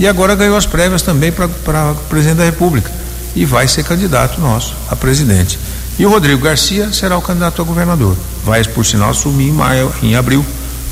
[0.00, 2.90] e agora ganhou as prévias também para presidente da República
[3.36, 5.58] e vai ser candidato nosso a presidente.
[5.98, 8.16] E o Rodrigo Garcia será o candidato a governador.
[8.42, 10.42] Vai, por sinal, assumir em maio, em abril,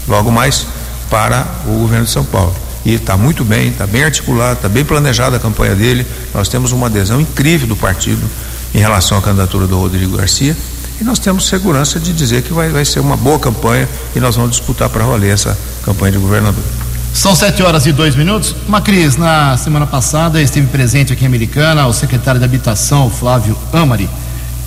[0.06, 0.66] logo mais,
[1.08, 2.54] para o governo de São Paulo.
[2.88, 6.06] E está muito bem, está bem articulado, está bem planejada a campanha dele.
[6.32, 8.26] Nós temos uma adesão incrível do partido
[8.74, 10.56] em relação à candidatura do Rodrigo Garcia.
[10.98, 14.36] E nós temos segurança de dizer que vai, vai ser uma boa campanha e nós
[14.36, 16.64] vamos disputar para valer essa campanha de governador.
[17.12, 18.56] São sete horas e dois minutos.
[18.66, 24.08] Macris, na semana passada esteve presente aqui em Americana o secretário de Habitação, Flávio Amari,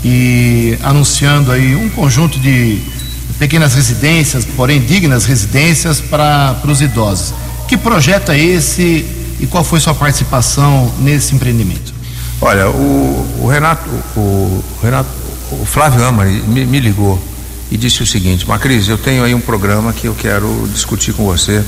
[0.05, 2.83] e anunciando aí um conjunto de
[3.39, 7.40] pequenas residências, porém dignas residências para os idosos.
[7.71, 9.05] Que projeto é esse
[9.39, 11.93] e qual foi sua participação nesse empreendimento?
[12.41, 15.07] Olha, o, o Renato, o, Renato,
[15.53, 17.17] o Flávio Amari me, me ligou
[17.71, 21.23] e disse o seguinte: Macris, eu tenho aí um programa que eu quero discutir com
[21.23, 21.63] você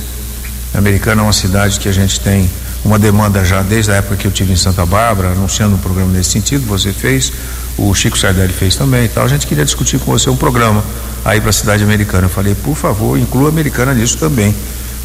[0.74, 2.50] Americana é uma cidade que a gente tem
[2.84, 6.12] uma demanda já desde a época que eu tive em Santa Bárbara, anunciando um programa
[6.12, 7.32] nesse sentido, você fez,
[7.78, 9.24] o Chico Sardelli fez também e tal.
[9.24, 10.84] A gente queria discutir com você um programa
[11.24, 12.26] aí para a cidade americana.
[12.26, 14.54] Eu falei, por favor, inclua a americana nisso também.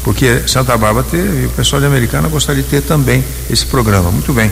[0.03, 4.11] Porque Santa Bárbara teve, o pessoal de Americana gostaria de ter também esse programa.
[4.11, 4.51] Muito bem.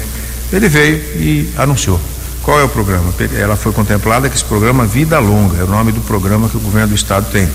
[0.51, 1.99] Ele veio e anunciou.
[2.43, 3.13] Qual é o programa?
[3.37, 6.59] Ela foi contemplada que esse programa Vida Longa, é o nome do programa que o
[6.59, 7.49] governo do estado tem.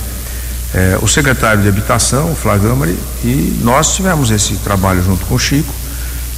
[0.74, 5.38] É, o secretário de Habitação, o Flagamari, e nós tivemos esse trabalho junto com o
[5.38, 5.72] Chico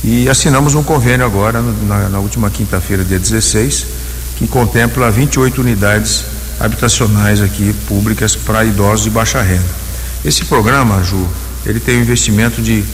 [0.03, 3.87] e assinamos um convênio agora, na, na última quinta-feira, dia 16,
[4.37, 6.25] que contempla 28 unidades
[6.61, 9.65] habitacionais aqui públicas para idosos de baixa renda.
[10.25, 11.27] Esse programa, Ju,
[11.67, 12.85] ele tem um investimento de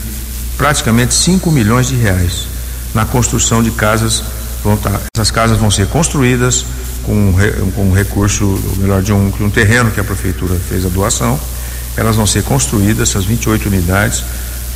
[0.56, 2.46] praticamente 5 milhões de reais
[2.94, 4.22] na construção de casas.
[4.62, 6.64] Vão tá, essas casas vão ser construídas
[7.02, 7.34] com,
[7.74, 10.88] com um recurso, ou melhor, de um, de um terreno que a prefeitura fez a
[10.88, 11.38] doação.
[11.96, 14.22] Elas vão ser construídas, essas 28 unidades,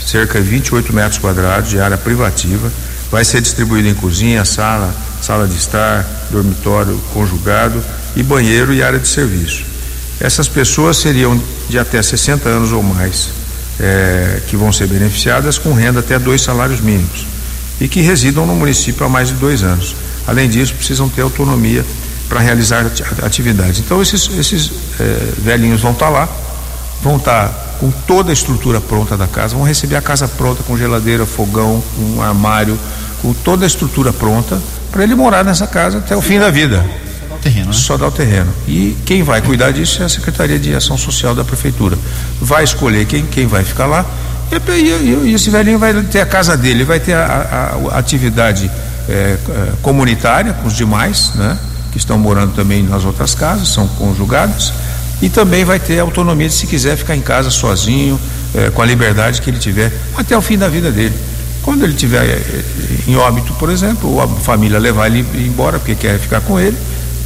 [0.04, 2.70] cerca de 28 metros quadrados de área privativa.
[3.10, 7.82] Vai ser distribuído em cozinha, sala, sala de estar, dormitório conjugado
[8.16, 9.64] e banheiro e área de serviço.
[10.20, 13.28] Essas pessoas seriam de até 60 anos ou mais,
[13.80, 17.26] é, que vão ser beneficiadas com renda até dois salários mínimos
[17.80, 19.94] e que residam no município há mais de dois anos.
[20.26, 21.84] Além disso, precisam ter autonomia
[22.28, 22.86] para realizar
[23.22, 23.80] atividades.
[23.80, 26.28] Então, esses, esses é, velhinhos vão estar tá lá,
[27.02, 30.62] vão estar tá com toda a estrutura pronta da casa, vão receber a casa pronta
[30.62, 32.78] com geladeira, fogão, um armário,
[33.20, 34.60] com toda a estrutura pronta
[34.90, 36.84] para ele morar nessa casa até o fim da vida
[37.44, 37.72] terreno, né?
[37.72, 38.52] Só dá o terreno.
[38.66, 41.96] E quem vai cuidar disso é a Secretaria de Ação Social da Prefeitura.
[42.40, 44.04] Vai escolher quem, quem vai ficar lá
[44.50, 47.24] e, e, e esse velhinho vai ter a casa dele, vai ter a,
[47.90, 48.70] a, a atividade
[49.08, 49.36] é,
[49.82, 51.58] comunitária com os demais, né?
[51.92, 54.72] Que estão morando também nas outras casas, são conjugados,
[55.22, 58.20] e também vai ter autonomia de se quiser ficar em casa sozinho,
[58.54, 61.14] é, com a liberdade que ele tiver, até o fim da vida dele.
[61.62, 62.42] Quando ele tiver
[63.06, 66.76] em óbito, por exemplo, ou a família levar ele embora porque quer ficar com ele,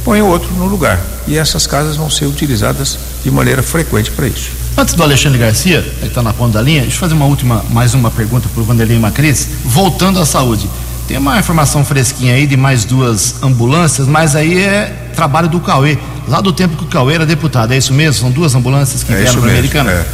[0.03, 0.99] põe outro no lugar.
[1.27, 4.51] E essas casas vão ser utilizadas de maneira frequente para isso.
[4.77, 7.63] Antes do Alexandre Garcia, que está na ponta da linha, deixa eu fazer uma última,
[7.69, 9.47] mais uma pergunta para o Vanderlei Macris.
[9.65, 10.69] Voltando à saúde,
[11.07, 15.97] tem uma informação fresquinha aí de mais duas ambulâncias, mas aí é trabalho do Cauê,
[16.27, 18.13] lá do tempo que o Cauê era deputado, é isso mesmo?
[18.13, 19.91] São duas ambulâncias que é vieram para Americana?
[19.91, 20.05] É.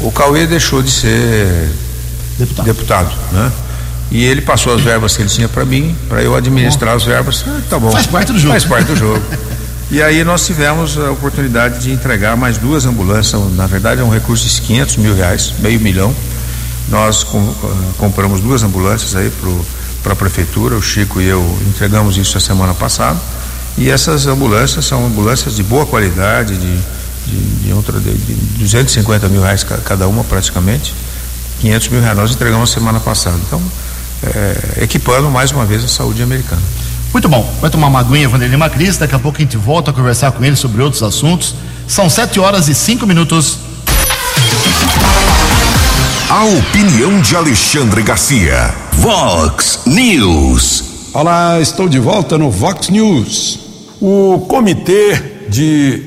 [0.00, 1.70] O Cauê deixou de ser
[2.38, 3.52] deputado, deputado né?
[4.10, 7.44] E ele passou as verbas que ele tinha para mim, para eu administrar as verbas.
[7.46, 7.90] Ah, tá bom.
[7.90, 8.52] Faz parte do jogo.
[8.52, 9.22] Faz parte do jogo.
[9.90, 13.40] e aí nós tivemos a oportunidade de entregar mais duas ambulâncias.
[13.54, 16.14] Na verdade, é um recurso de 500 mil reais, meio milhão.
[16.88, 19.30] Nós com, uh, compramos duas ambulâncias aí
[20.02, 20.74] para a prefeitura.
[20.74, 23.18] O Chico e eu entregamos isso a semana passada.
[23.76, 26.78] E essas ambulâncias são ambulâncias de boa qualidade, de,
[27.26, 30.94] de, de, outra, de, de 250 mil reais cada uma praticamente.
[31.60, 33.36] 500 mil reais nós entregamos a semana passada.
[33.46, 33.62] Então,
[34.22, 36.62] é, equipando mais uma vez a saúde americana.
[37.12, 37.50] Muito bom.
[37.60, 38.96] Vai tomar uma aguinha, Vanderlei Macris.
[38.96, 41.54] Daqui a pouco a gente volta a conversar com ele sobre outros assuntos.
[41.86, 43.58] São sete horas e cinco minutos.
[46.28, 48.74] A opinião de Alexandre Garcia.
[48.92, 50.84] Vox News.
[51.14, 53.58] Olá, estou de volta no Vox News.
[54.00, 56.02] O Comitê de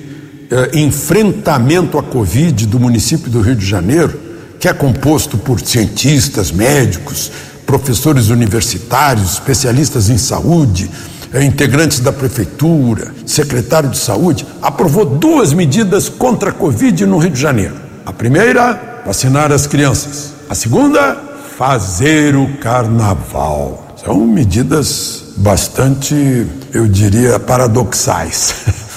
[0.52, 4.20] eh, Enfrentamento à Covid do município do Rio de Janeiro,
[4.60, 7.32] que é composto por cientistas, médicos,
[7.72, 10.92] professores universitários, especialistas em saúde,
[11.32, 17.32] eh, integrantes da prefeitura, secretário de saúde, aprovou duas medidas contra a Covid no Rio
[17.32, 17.76] de Janeiro.
[18.06, 20.34] A primeira, vacinar as crianças.
[20.50, 21.18] A segunda,
[21.58, 23.96] fazer o carnaval.
[24.04, 28.66] São medidas bastante, eu diria, paradoxais.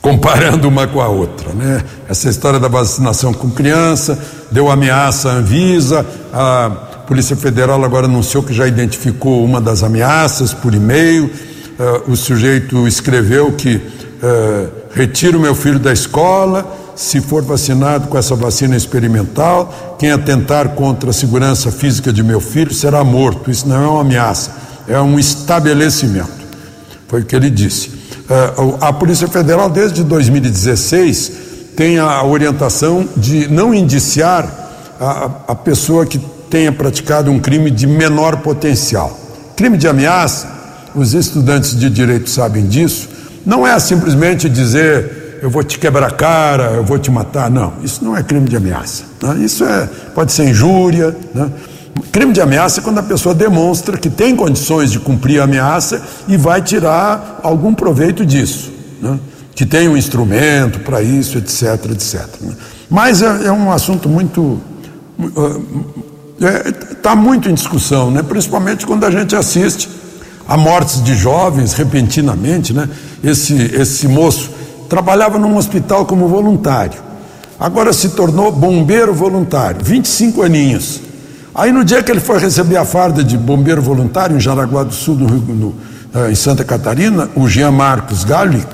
[0.00, 1.82] comparando uma com a outra, né?
[2.08, 4.16] Essa história da vacinação com criança,
[4.52, 10.52] deu ameaça à Anvisa, a Polícia Federal agora anunciou que já identificou uma das ameaças
[10.52, 11.26] por e-mail.
[11.26, 16.66] Uh, o sujeito escreveu que uh, retiro meu filho da escola
[16.96, 19.96] se for vacinado com essa vacina experimental.
[20.00, 23.52] Quem atentar contra a segurança física de meu filho será morto.
[23.52, 24.50] Isso não é uma ameaça,
[24.88, 26.44] é um estabelecimento.
[27.06, 27.88] Foi o que ele disse.
[27.88, 31.32] Uh, a Polícia Federal, desde 2016,
[31.76, 34.50] tem a orientação de não indiciar
[34.98, 36.18] a, a pessoa que
[36.50, 39.18] tenha praticado um crime de menor potencial.
[39.56, 40.48] Crime de ameaça,
[40.94, 43.08] os estudantes de direito sabem disso,
[43.44, 47.50] não é simplesmente dizer eu vou te quebrar a cara, eu vou te matar.
[47.50, 49.04] Não, isso não é crime de ameaça.
[49.22, 49.44] Né?
[49.44, 51.14] Isso é, pode ser injúria.
[51.34, 51.50] Né?
[52.10, 56.02] Crime de ameaça é quando a pessoa demonstra que tem condições de cumprir a ameaça
[56.26, 58.72] e vai tirar algum proveito disso.
[59.00, 59.18] Né?
[59.54, 62.26] Que tem um instrumento para isso, etc, etc.
[62.40, 62.54] Né?
[62.90, 64.60] Mas é, é um assunto muito
[66.38, 66.72] está é,
[67.02, 68.22] tá muito em discussão, né?
[68.22, 69.88] principalmente quando a gente assiste
[70.46, 72.72] a mortes de jovens repentinamente.
[72.72, 72.88] Né?
[73.24, 74.50] Esse, esse moço
[74.88, 77.00] trabalhava num hospital como voluntário,
[77.58, 81.00] agora se tornou bombeiro voluntário, 25 aninhos.
[81.54, 84.92] Aí no dia que ele foi receber a farda de bombeiro voluntário em Jaraguá do
[84.92, 85.74] Sul, no, no,
[86.30, 88.68] em Santa Catarina, o Jean Marcos Gallic,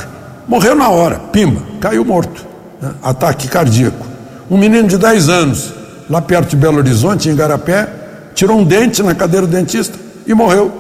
[0.49, 2.45] morreu na hora, pima, caiu morto,
[2.81, 2.91] né?
[3.03, 4.05] ataque cardíaco.
[4.51, 5.73] Um menino de 10 anos,
[6.13, 7.89] lá perto de Belo Horizonte, em Garapé,
[8.35, 10.71] tirou um dente na cadeira do dentista e morreu.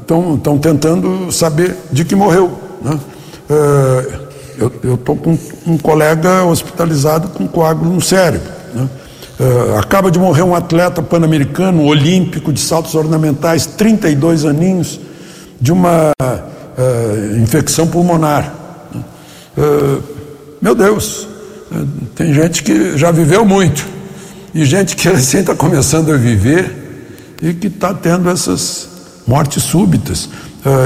[0.00, 0.58] Estão né?
[0.60, 2.50] tentando saber de que morreu.
[2.82, 2.98] Né?
[3.48, 4.28] Uh,
[4.82, 8.50] eu estou com um colega hospitalizado com coágulo no cérebro.
[8.74, 8.88] Né?
[9.38, 14.98] Uh, acaba de morrer um atleta pan-americano, olímpico, de saltos ornamentais, 32 aninhos,
[15.60, 18.52] de uma uh, infecção pulmonar.
[19.56, 20.02] Uh,
[20.60, 21.28] meu Deus,
[22.16, 23.97] tem gente que já viveu muito,
[24.54, 28.88] e gente que recém está começando a viver e que está tendo essas
[29.26, 30.28] mortes súbitas.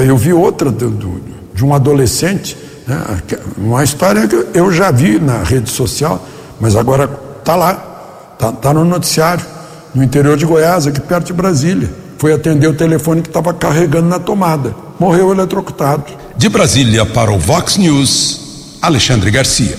[0.06, 2.56] eu vi outra de um adolescente
[2.86, 3.22] né?
[3.56, 6.26] Uma história que eu já vi na rede social,
[6.60, 7.08] mas agora
[7.38, 9.44] está lá, está tá no noticiário,
[9.94, 11.90] no interior de Goiás, aqui perto de Brasília.
[12.18, 14.74] Foi atender o telefone que estava carregando na tomada.
[14.98, 16.04] Morreu eletrocutado.
[16.36, 19.76] De Brasília para o Vox News, Alexandre Garcia.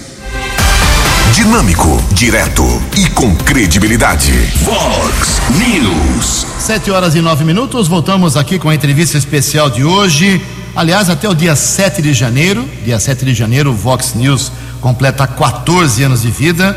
[1.33, 2.63] Dinâmico, direto
[2.95, 4.31] e com credibilidade.
[4.63, 6.45] Vox News.
[6.59, 10.41] Sete horas e nove minutos, voltamos aqui com a entrevista especial de hoje
[10.75, 15.27] Aliás, até o dia 7 de janeiro, dia 7 de janeiro, o Vox News completa
[15.27, 16.75] 14 anos de vida.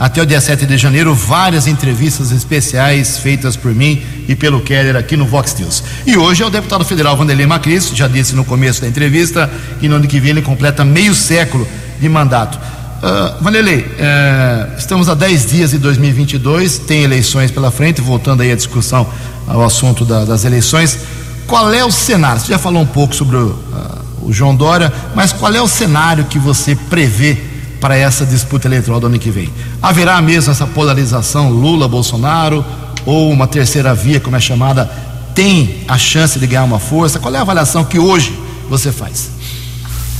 [0.00, 4.96] Até o dia 7 de janeiro, várias entrevistas especiais feitas por mim e pelo Keller
[4.96, 5.84] aqui no Vox News.
[6.06, 9.88] E hoje é o deputado federal Vanderlei Macris, já disse no começo da entrevista, que
[9.88, 11.68] no ano que vem ele completa meio século
[12.00, 12.58] de mandato.
[13.04, 19.06] Uh, estamos a 10 dias de 2022, tem eleições pela frente, voltando aí à discussão
[19.46, 20.98] ao assunto da, das eleições.
[21.46, 22.40] Qual é o cenário?
[22.40, 25.68] Você já falou um pouco sobre o, uh, o João Dória, mas qual é o
[25.68, 27.36] cenário que você prevê
[27.78, 29.52] para essa disputa eleitoral do ano que vem?
[29.82, 32.64] Haverá mesmo essa polarização Lula-Bolsonaro
[33.04, 34.90] ou uma terceira via, como é chamada,
[35.34, 37.18] tem a chance de ganhar uma força?
[37.18, 38.32] Qual é a avaliação que hoje
[38.70, 39.33] você faz?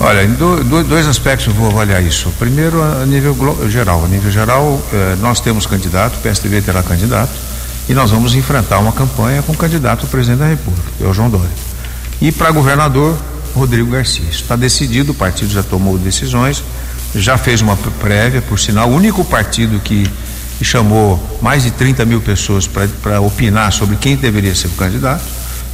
[0.00, 2.32] Olha, em do, do, dois aspectos eu vou avaliar isso.
[2.38, 3.36] Primeiro, a nível
[3.70, 4.04] geral.
[4.04, 7.32] A nível geral, eh, nós temos candidato, o PSDB terá candidato
[7.88, 11.06] e nós vamos enfrentar uma campanha com o candidato ao presidente da República, que é
[11.06, 11.50] o João Dória.
[12.20, 13.16] E para governador,
[13.54, 14.24] Rodrigo Garcia.
[14.24, 16.62] Isso está decidido, o partido já tomou decisões,
[17.14, 20.10] já fez uma prévia, por sinal, o único partido que,
[20.62, 25.22] chamou mais de 30 mil pessoas para opinar sobre quem deveria ser o candidato,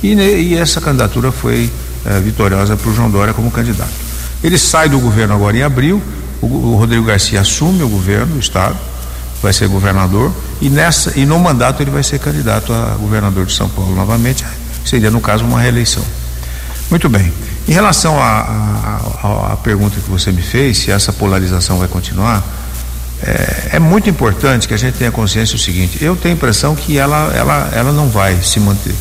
[0.02, 1.70] e, e essa candidatura foi
[2.04, 4.09] é, vitoriosa para o João Dória como candidato.
[4.42, 6.02] Ele sai do governo agora em abril,
[6.40, 8.76] o, o Rodrigo Garcia assume o governo do Estado,
[9.42, 13.54] vai ser governador e nessa e no mandato ele vai ser candidato a governador de
[13.54, 14.44] São Paulo novamente,
[14.84, 16.04] seria no caso uma reeleição.
[16.90, 17.32] Muito bem.
[17.68, 22.42] Em relação à pergunta que você me fez, se essa polarização vai continuar,
[23.22, 26.74] é, é, muito importante que a gente tenha consciência do seguinte: eu tenho a impressão
[26.74, 28.94] que ela, ela, ela não vai se manter,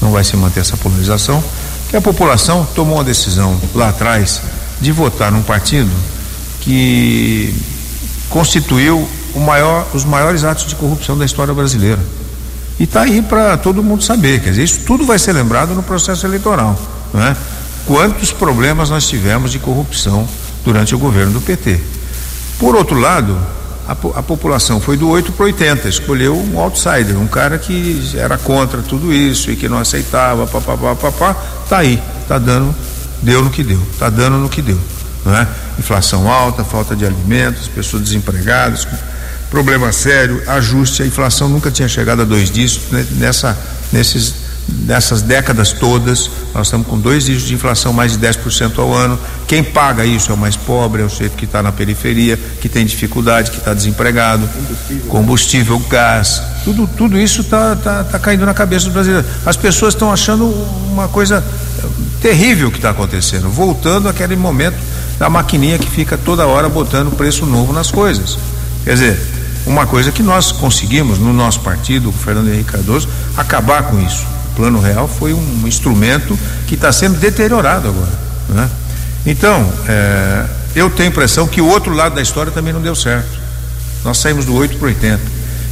[0.00, 1.44] não vai se manter essa polarização,
[1.90, 4.40] que a população tomou uma decisão lá atrás
[4.80, 5.90] de votar num partido
[6.60, 7.54] que
[8.28, 12.00] constituiu maior, os maiores atos de corrupção da história brasileira.
[12.78, 15.82] E está aí para todo mundo saber, quer dizer, isso tudo vai ser lembrado no
[15.82, 16.78] processo eleitoral,
[17.12, 17.36] não é?
[17.86, 20.28] Quantos problemas nós tivemos de corrupção
[20.64, 21.80] durante o governo do PT.
[22.58, 23.38] Por outro lado,
[23.86, 28.36] a, a população foi do 8 para 80, escolheu um outsider, um cara que era
[28.36, 31.36] contra tudo isso e que não aceitava, papapá, papá,
[31.68, 32.74] tá aí, tá dando,
[33.22, 34.78] deu no que deu, tá dando no que deu,
[35.24, 35.46] não é?
[35.78, 38.86] Inflação alta, falta de alimentos, pessoas desempregadas,
[39.50, 43.06] problema sério, ajuste, a inflação nunca tinha chegado a dois dígitos né?
[43.12, 43.56] nessa,
[43.92, 44.34] nesses,
[44.68, 49.18] nessas décadas todas, nós estamos com dois dígitos de inflação, mais de 10% ao ano.
[49.46, 52.68] Quem paga isso é o mais pobre, é o sujeito que está na periferia, que
[52.68, 58.44] tem dificuldade, que está desempregado, combustível, combustível gás, tudo, tudo isso está tá, tá caindo
[58.44, 59.24] na cabeça do brasileiro.
[59.46, 60.46] As pessoas estão achando
[60.90, 61.44] uma coisa
[62.20, 64.76] terrível que está acontecendo, voltando àquele momento
[65.18, 68.38] da maquininha que fica toda hora botando preço novo nas coisas.
[68.84, 69.20] Quer dizer,
[69.66, 74.24] uma coisa que nós conseguimos no nosso partido, o Fernando Henrique Cardoso, acabar com isso.
[74.52, 78.12] O Plano Real foi um instrumento que está sendo deteriorado agora.
[78.48, 78.70] Né?
[79.26, 82.94] Então, é, eu tenho a impressão que o outro lado da história também não deu
[82.94, 83.28] certo.
[84.04, 85.20] Nós saímos do 8 para o 80.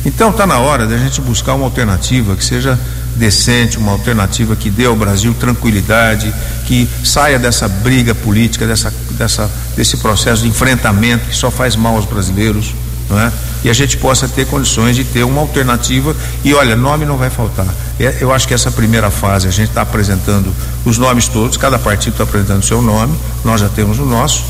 [0.05, 2.79] Então está na hora da gente buscar uma alternativa que seja
[3.17, 6.33] decente, uma alternativa que dê ao Brasil tranquilidade,
[6.67, 11.97] que saia dessa briga política, dessa, dessa, desse processo de enfrentamento que só faz mal
[11.97, 12.75] aos brasileiros
[13.09, 13.33] não é?
[13.63, 17.31] E a gente possa ter condições de ter uma alternativa e olha, nome não vai
[17.31, 17.67] faltar.
[17.99, 20.53] É, eu acho que essa primeira fase a gente está apresentando
[20.85, 24.45] os nomes todos, cada partido está apresentando o seu nome, nós já temos o nosso.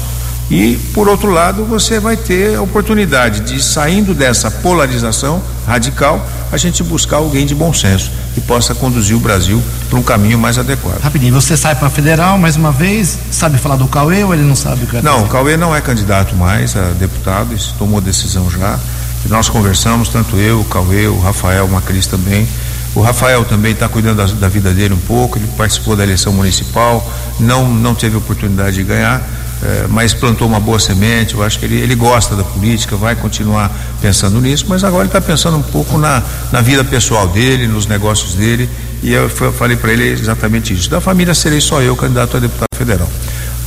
[0.50, 6.56] E, por outro lado, você vai ter a oportunidade de, saindo dessa polarização radical, a
[6.56, 10.58] gente buscar alguém de bom senso que possa conduzir o Brasil para um caminho mais
[10.58, 11.00] adequado.
[11.00, 14.54] Rapidinho, você sai para federal mais uma vez, sabe falar do Cauê ou ele não
[14.54, 18.00] sabe o que vai Não, o Cauê não é candidato mais a deputado, isso tomou
[18.00, 18.78] decisão já.
[19.24, 22.46] E nós conversamos, tanto eu, o Cauê, o Rafael Macris também.
[22.94, 26.32] O Rafael também está cuidando da, da vida dele um pouco, ele participou da eleição
[26.32, 27.04] municipal,
[27.40, 29.20] não, não teve oportunidade de ganhar,
[29.62, 31.34] eh, mas plantou uma boa semente.
[31.34, 35.08] Eu acho que ele, ele gosta da política, vai continuar pensando nisso, mas agora ele
[35.08, 38.68] está pensando um pouco na, na vida pessoal dele, nos negócios dele.
[39.02, 40.88] E eu fa- falei para ele exatamente isso.
[40.90, 43.08] Da família serei só eu candidato a deputado federal.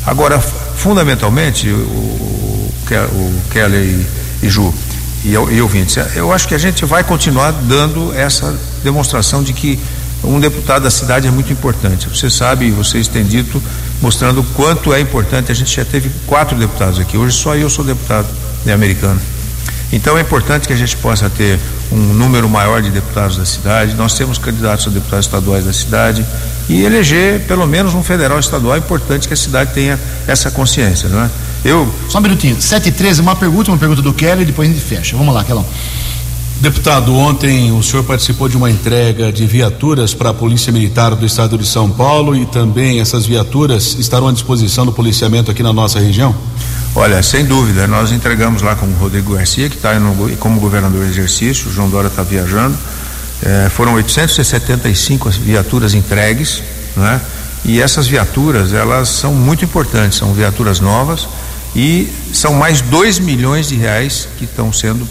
[0.06, 3.84] Agora, fundamentalmente, o, o, Ke- o Keller
[4.42, 4.74] e, e Ju
[5.26, 9.78] e, e ouvintes, eu acho que a gente vai continuar dando essa demonstração de que
[10.24, 12.08] um deputado da cidade é muito importante.
[12.10, 13.62] Você sabe, vocês têm dito,
[14.02, 15.52] mostrando o quanto é importante.
[15.52, 18.28] A gente já teve quatro deputados aqui, hoje só eu sou deputado
[18.66, 19.20] né, americano.
[19.92, 21.58] Então é importante que a gente possa ter
[21.92, 23.94] um número maior de deputados da cidade.
[23.96, 26.26] Nós temos candidatos a deputados estaduais da cidade
[26.68, 28.76] e eleger pelo menos um federal estadual.
[28.76, 29.98] É importante que a cidade tenha
[30.28, 31.30] essa consciência, não é?
[31.64, 34.70] Eu Só um minutinho, 7 e 13, uma pergunta, uma pergunta do Kelly e depois
[34.70, 35.16] a gente fecha.
[35.16, 35.66] Vamos lá, Kelão.
[36.60, 41.24] Deputado, ontem o senhor participou de uma entrega de viaturas para a Polícia Militar do
[41.24, 45.72] Estado de São Paulo e também essas viaturas estarão à disposição do policiamento aqui na
[45.72, 46.36] nossa região?
[46.96, 49.92] Olha, sem dúvida, nós entregamos lá com o Rodrigo Garcia, que está
[50.40, 52.76] como governador em exercício, o João Dória está viajando.
[53.44, 56.64] Eh, foram 875 as viaturas entregues,
[56.96, 57.22] né?
[57.64, 61.28] E essas viaturas, elas são muito importantes, são viaturas novas
[61.76, 65.08] e são mais 2 milhões de reais que estão sendo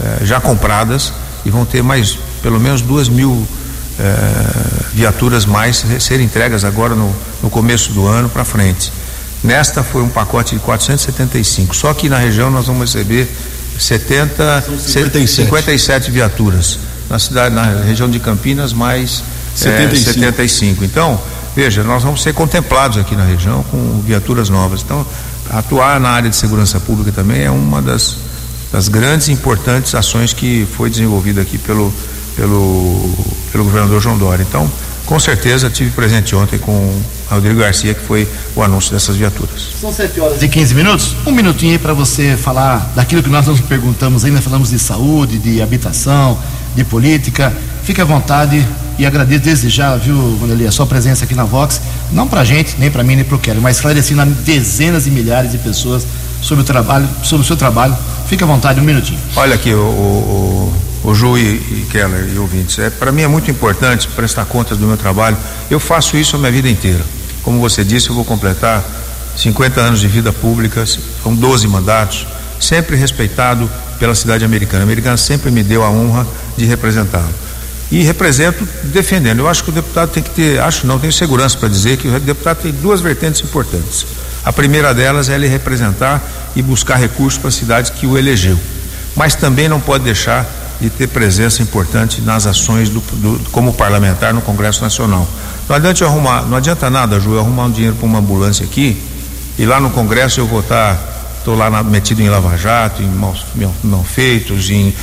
[0.00, 1.12] eh, já compradas
[1.44, 3.46] e vão ter mais pelo menos duas mil
[3.98, 8.92] eh, viaturas mais a ser entregas agora no, no começo do ano para frente.
[9.42, 11.74] Nesta foi um pacote de 475.
[11.74, 13.28] Só que na região nós vamos receber
[13.78, 15.26] 70, 57.
[15.28, 16.78] 57 viaturas.
[17.08, 19.22] Na cidade, na região de Campinas, mais
[19.54, 20.12] eh, 75.
[20.14, 20.84] 75.
[20.84, 21.20] Então,
[21.54, 24.82] veja, nós vamos ser contemplados aqui na região com viaturas novas.
[24.82, 25.06] Então,
[25.50, 28.16] atuar na área de segurança pública também é uma das,
[28.72, 31.92] das grandes e importantes ações que foi desenvolvida aqui pelo,
[32.34, 33.14] pelo,
[33.52, 34.42] pelo governador João Dória.
[34.42, 34.70] Então,
[35.06, 37.00] com certeza, tive presente ontem com
[37.30, 39.68] Rodrigo Garcia, que foi o anúncio dessas viaturas.
[39.80, 41.16] São 7 horas e 15 minutos.
[41.24, 44.40] Um minutinho aí para você falar daquilo que nós nos perguntamos ainda.
[44.42, 46.36] Falamos de saúde, de habitação,
[46.74, 47.52] de política.
[47.86, 48.66] Fique à vontade
[48.98, 51.80] e agradeço desde já, viu, Vandelia, a sua presença aqui na Vox.
[52.10, 55.52] Não pra gente, nem para mim, nem pro Kelly, mas esclarecendo a dezenas e milhares
[55.52, 56.04] de pessoas
[56.42, 57.96] sobre o trabalho, sobre o seu trabalho.
[58.28, 59.20] Fique à vontade, um minutinho.
[59.36, 60.72] Olha aqui, o, o,
[61.04, 64.46] o, o Ju e, e Keller e ouvintes, é, para mim é muito importante prestar
[64.46, 65.36] contas do meu trabalho.
[65.70, 67.04] Eu faço isso a minha vida inteira.
[67.44, 68.82] Como você disse, eu vou completar
[69.36, 70.84] 50 anos de vida pública,
[71.22, 72.26] são 12 mandatos,
[72.58, 73.70] sempre respeitado
[74.00, 74.82] pela cidade americana.
[74.82, 76.26] A americana sempre me deu a honra
[76.56, 77.45] de representá-lo.
[77.90, 79.38] E represento defendendo.
[79.38, 82.08] Eu acho que o deputado tem que ter, acho não, tenho segurança para dizer que
[82.08, 84.06] o deputado tem duas vertentes importantes.
[84.44, 86.22] A primeira delas é ele representar
[86.54, 88.58] e buscar recursos para a cidade que o elegeu.
[89.14, 90.46] Mas também não pode deixar
[90.80, 95.26] de ter presença importante nas ações do, do, como parlamentar no Congresso Nacional.
[95.68, 99.02] Não adianta arrumar, não adianta nada, Ju, eu arrumar um dinheiro para uma ambulância aqui
[99.58, 100.98] e lá no Congresso eu vou estar,
[101.38, 104.94] estou lá na, metido em lava-jato, em mal, mal, mal feitos, em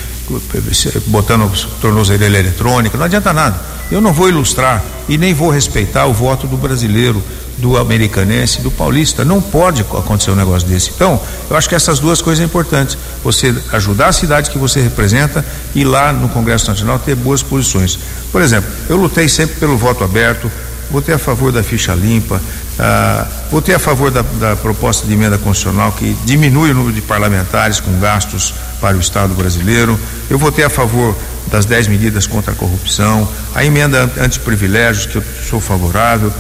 [1.08, 1.52] botando
[1.82, 3.60] tornozeleira eletrônica, não adianta nada.
[3.92, 7.22] Eu não vou ilustrar e nem vou respeitar o voto do brasileiro,
[7.58, 9.24] do americanense, do paulista.
[9.24, 10.92] Não pode acontecer um negócio desse.
[10.92, 12.98] Então, eu acho que essas duas coisas são importantes.
[13.24, 15.46] Você ajudar a cidade que você representa
[15.76, 18.00] e lá no Congresso Nacional ter boas posições.
[18.32, 20.50] Por exemplo, eu lutei sempre pelo voto aberto,
[20.90, 22.42] votei a favor da ficha limpa,
[22.80, 27.02] ah, votei a favor da, da, proposta de emenda constitucional que diminui o número de
[27.02, 28.54] parlamentares com gastos
[28.84, 29.98] para o Estado brasileiro.
[30.30, 31.16] Eu votei a favor
[31.48, 33.26] das 10 medidas contra a corrupção,
[33.56, 36.34] a emenda antiprivilégios, que eu sou favorável,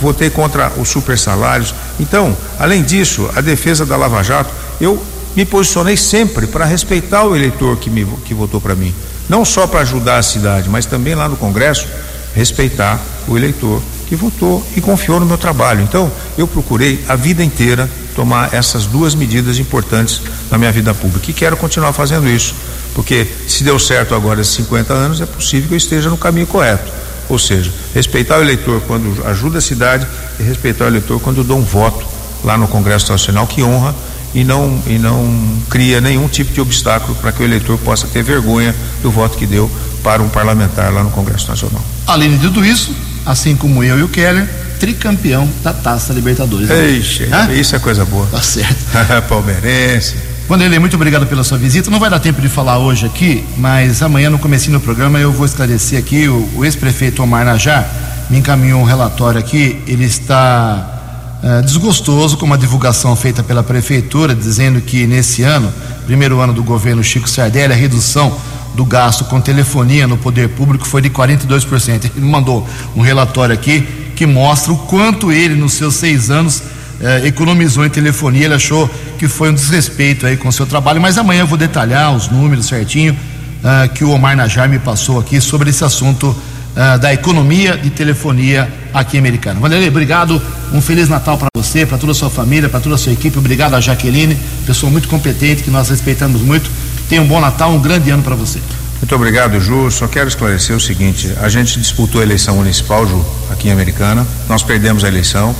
[0.00, 1.74] votei contra os super salários.
[1.98, 5.02] Então, além disso, a defesa da Lava Jato, eu
[5.34, 8.94] me posicionei sempre para respeitar o eleitor que, me, que votou para mim.
[9.28, 11.88] Não só para ajudar a cidade, mas também lá no Congresso,
[12.36, 15.82] respeitar o eleitor que votou e confiou no meu trabalho.
[15.82, 21.30] Então, eu procurei a vida inteira tomar essas duas medidas importantes na minha vida pública
[21.30, 22.54] e quero continuar fazendo isso,
[22.94, 26.46] porque se deu certo agora esses 50 anos, é possível que eu esteja no caminho
[26.46, 26.92] correto.
[27.30, 30.06] Ou seja, respeitar o eleitor quando ajuda a cidade
[30.38, 32.06] e respeitar o eleitor quando dou um voto
[32.44, 33.94] lá no Congresso Nacional que honra
[34.34, 38.22] e não, e não cria nenhum tipo de obstáculo para que o eleitor possa ter
[38.22, 39.70] vergonha do voto que deu
[40.02, 41.82] para um parlamentar lá no Congresso Nacional.
[42.06, 42.94] Além de tudo isso,
[43.24, 44.46] assim como eu e o Keller,
[44.80, 46.70] tricampeão da Taça Libertadores.
[46.70, 48.26] Eixe, isso é coisa boa.
[48.26, 48.78] Tá certo.
[49.28, 50.16] Palmeirense.
[50.48, 51.90] Vanderlei, muito obrigado pela sua visita.
[51.90, 55.30] Não vai dar tempo de falar hoje aqui, mas amanhã no comecinho do programa eu
[55.30, 56.26] vou esclarecer aqui.
[56.28, 57.88] O, o ex-prefeito Omar Najar
[58.30, 59.80] me encaminhou um relatório aqui.
[59.86, 65.72] Ele está eh, desgostoso com uma divulgação feita pela prefeitura, dizendo que nesse ano,
[66.04, 68.36] primeiro ano do governo Chico Sardelli, a redução
[68.74, 72.10] do gasto com telefonia no poder público foi de 42%.
[72.16, 72.66] Ele mandou
[72.96, 76.62] um relatório aqui que mostra o quanto ele, nos seus seis anos,
[77.00, 78.44] eh, economizou em telefonia.
[78.44, 78.86] Ele achou
[79.18, 82.28] que foi um desrespeito aí com o seu trabalho, mas amanhã eu vou detalhar os
[82.28, 83.16] números certinho
[83.64, 86.36] ah, que o Omar Najar me passou aqui sobre esse assunto
[86.76, 89.58] ah, da economia de telefonia aqui Americana.
[89.58, 90.38] Vanderlei, obrigado.
[90.70, 93.38] Um feliz Natal para você, para toda a sua família, para toda a sua equipe.
[93.38, 96.70] Obrigado a Jaqueline, pessoa muito competente que nós respeitamos muito.
[97.08, 98.58] Tenha um bom Natal, um grande ano para você.
[99.00, 99.90] Muito obrigado, Ju.
[99.90, 104.26] Só quero esclarecer o seguinte: a gente disputou a eleição municipal, Ju, aqui em Americana.
[104.48, 105.54] Nós perdemos a eleição.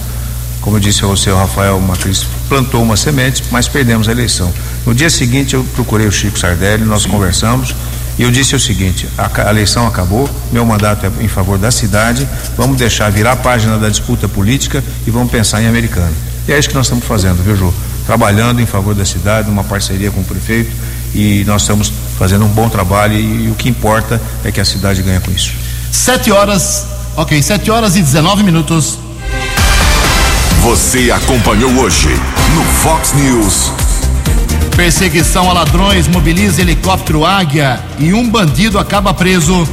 [0.60, 4.52] Como eu disse a você, o Rafael Macris plantou uma semente, mas perdemos a eleição.
[4.84, 7.74] No dia seguinte, eu procurei o Chico Sardelli, nós conversamos
[8.18, 12.28] e eu disse o seguinte: a, eleição acabou, meu mandato é em favor da cidade,
[12.58, 16.12] vamos deixar virar a página da disputa política e vamos pensar em Americana.
[16.46, 17.72] E é isso que nós estamos fazendo, viu, Ju?
[18.04, 20.70] Trabalhando em favor da cidade, numa parceria com o prefeito
[21.14, 21.90] e nós estamos
[22.20, 25.54] fazendo um bom trabalho e, o que importa é que a cidade ganha com isso.
[25.90, 26.84] Sete horas,
[27.16, 28.98] ok, sete horas e 19 minutos.
[30.62, 32.10] Você acompanhou hoje
[32.54, 33.72] no Fox News.
[34.76, 39.66] Perseguição a ladrões mobiliza helicóptero Águia e um bandido acaba preso.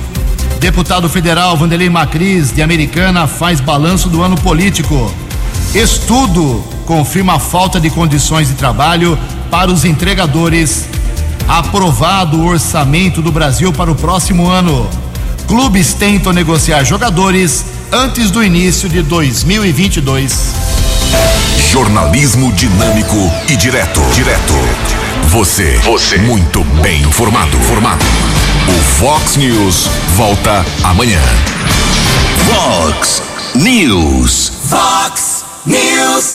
[0.61, 5.13] Deputado federal Vanderlei Macris, de Americana, faz balanço do ano político.
[5.75, 9.19] Estudo confirma a falta de condições de trabalho
[9.51, 10.85] para os entregadores.
[11.47, 14.89] Aprovado o orçamento do Brasil para o próximo ano.
[15.47, 20.53] Clubes tentam negociar jogadores antes do início de 2022.
[21.71, 23.15] Jornalismo dinâmico
[23.47, 24.01] e direto.
[24.13, 24.53] Direto.
[25.29, 25.77] Você.
[25.85, 26.17] Você.
[26.17, 27.57] Muito bem informado.
[27.59, 28.05] Formado.
[28.67, 31.21] O Fox News volta amanhã.
[32.45, 33.21] Fox
[33.55, 34.51] News.
[34.69, 36.25] Fox News.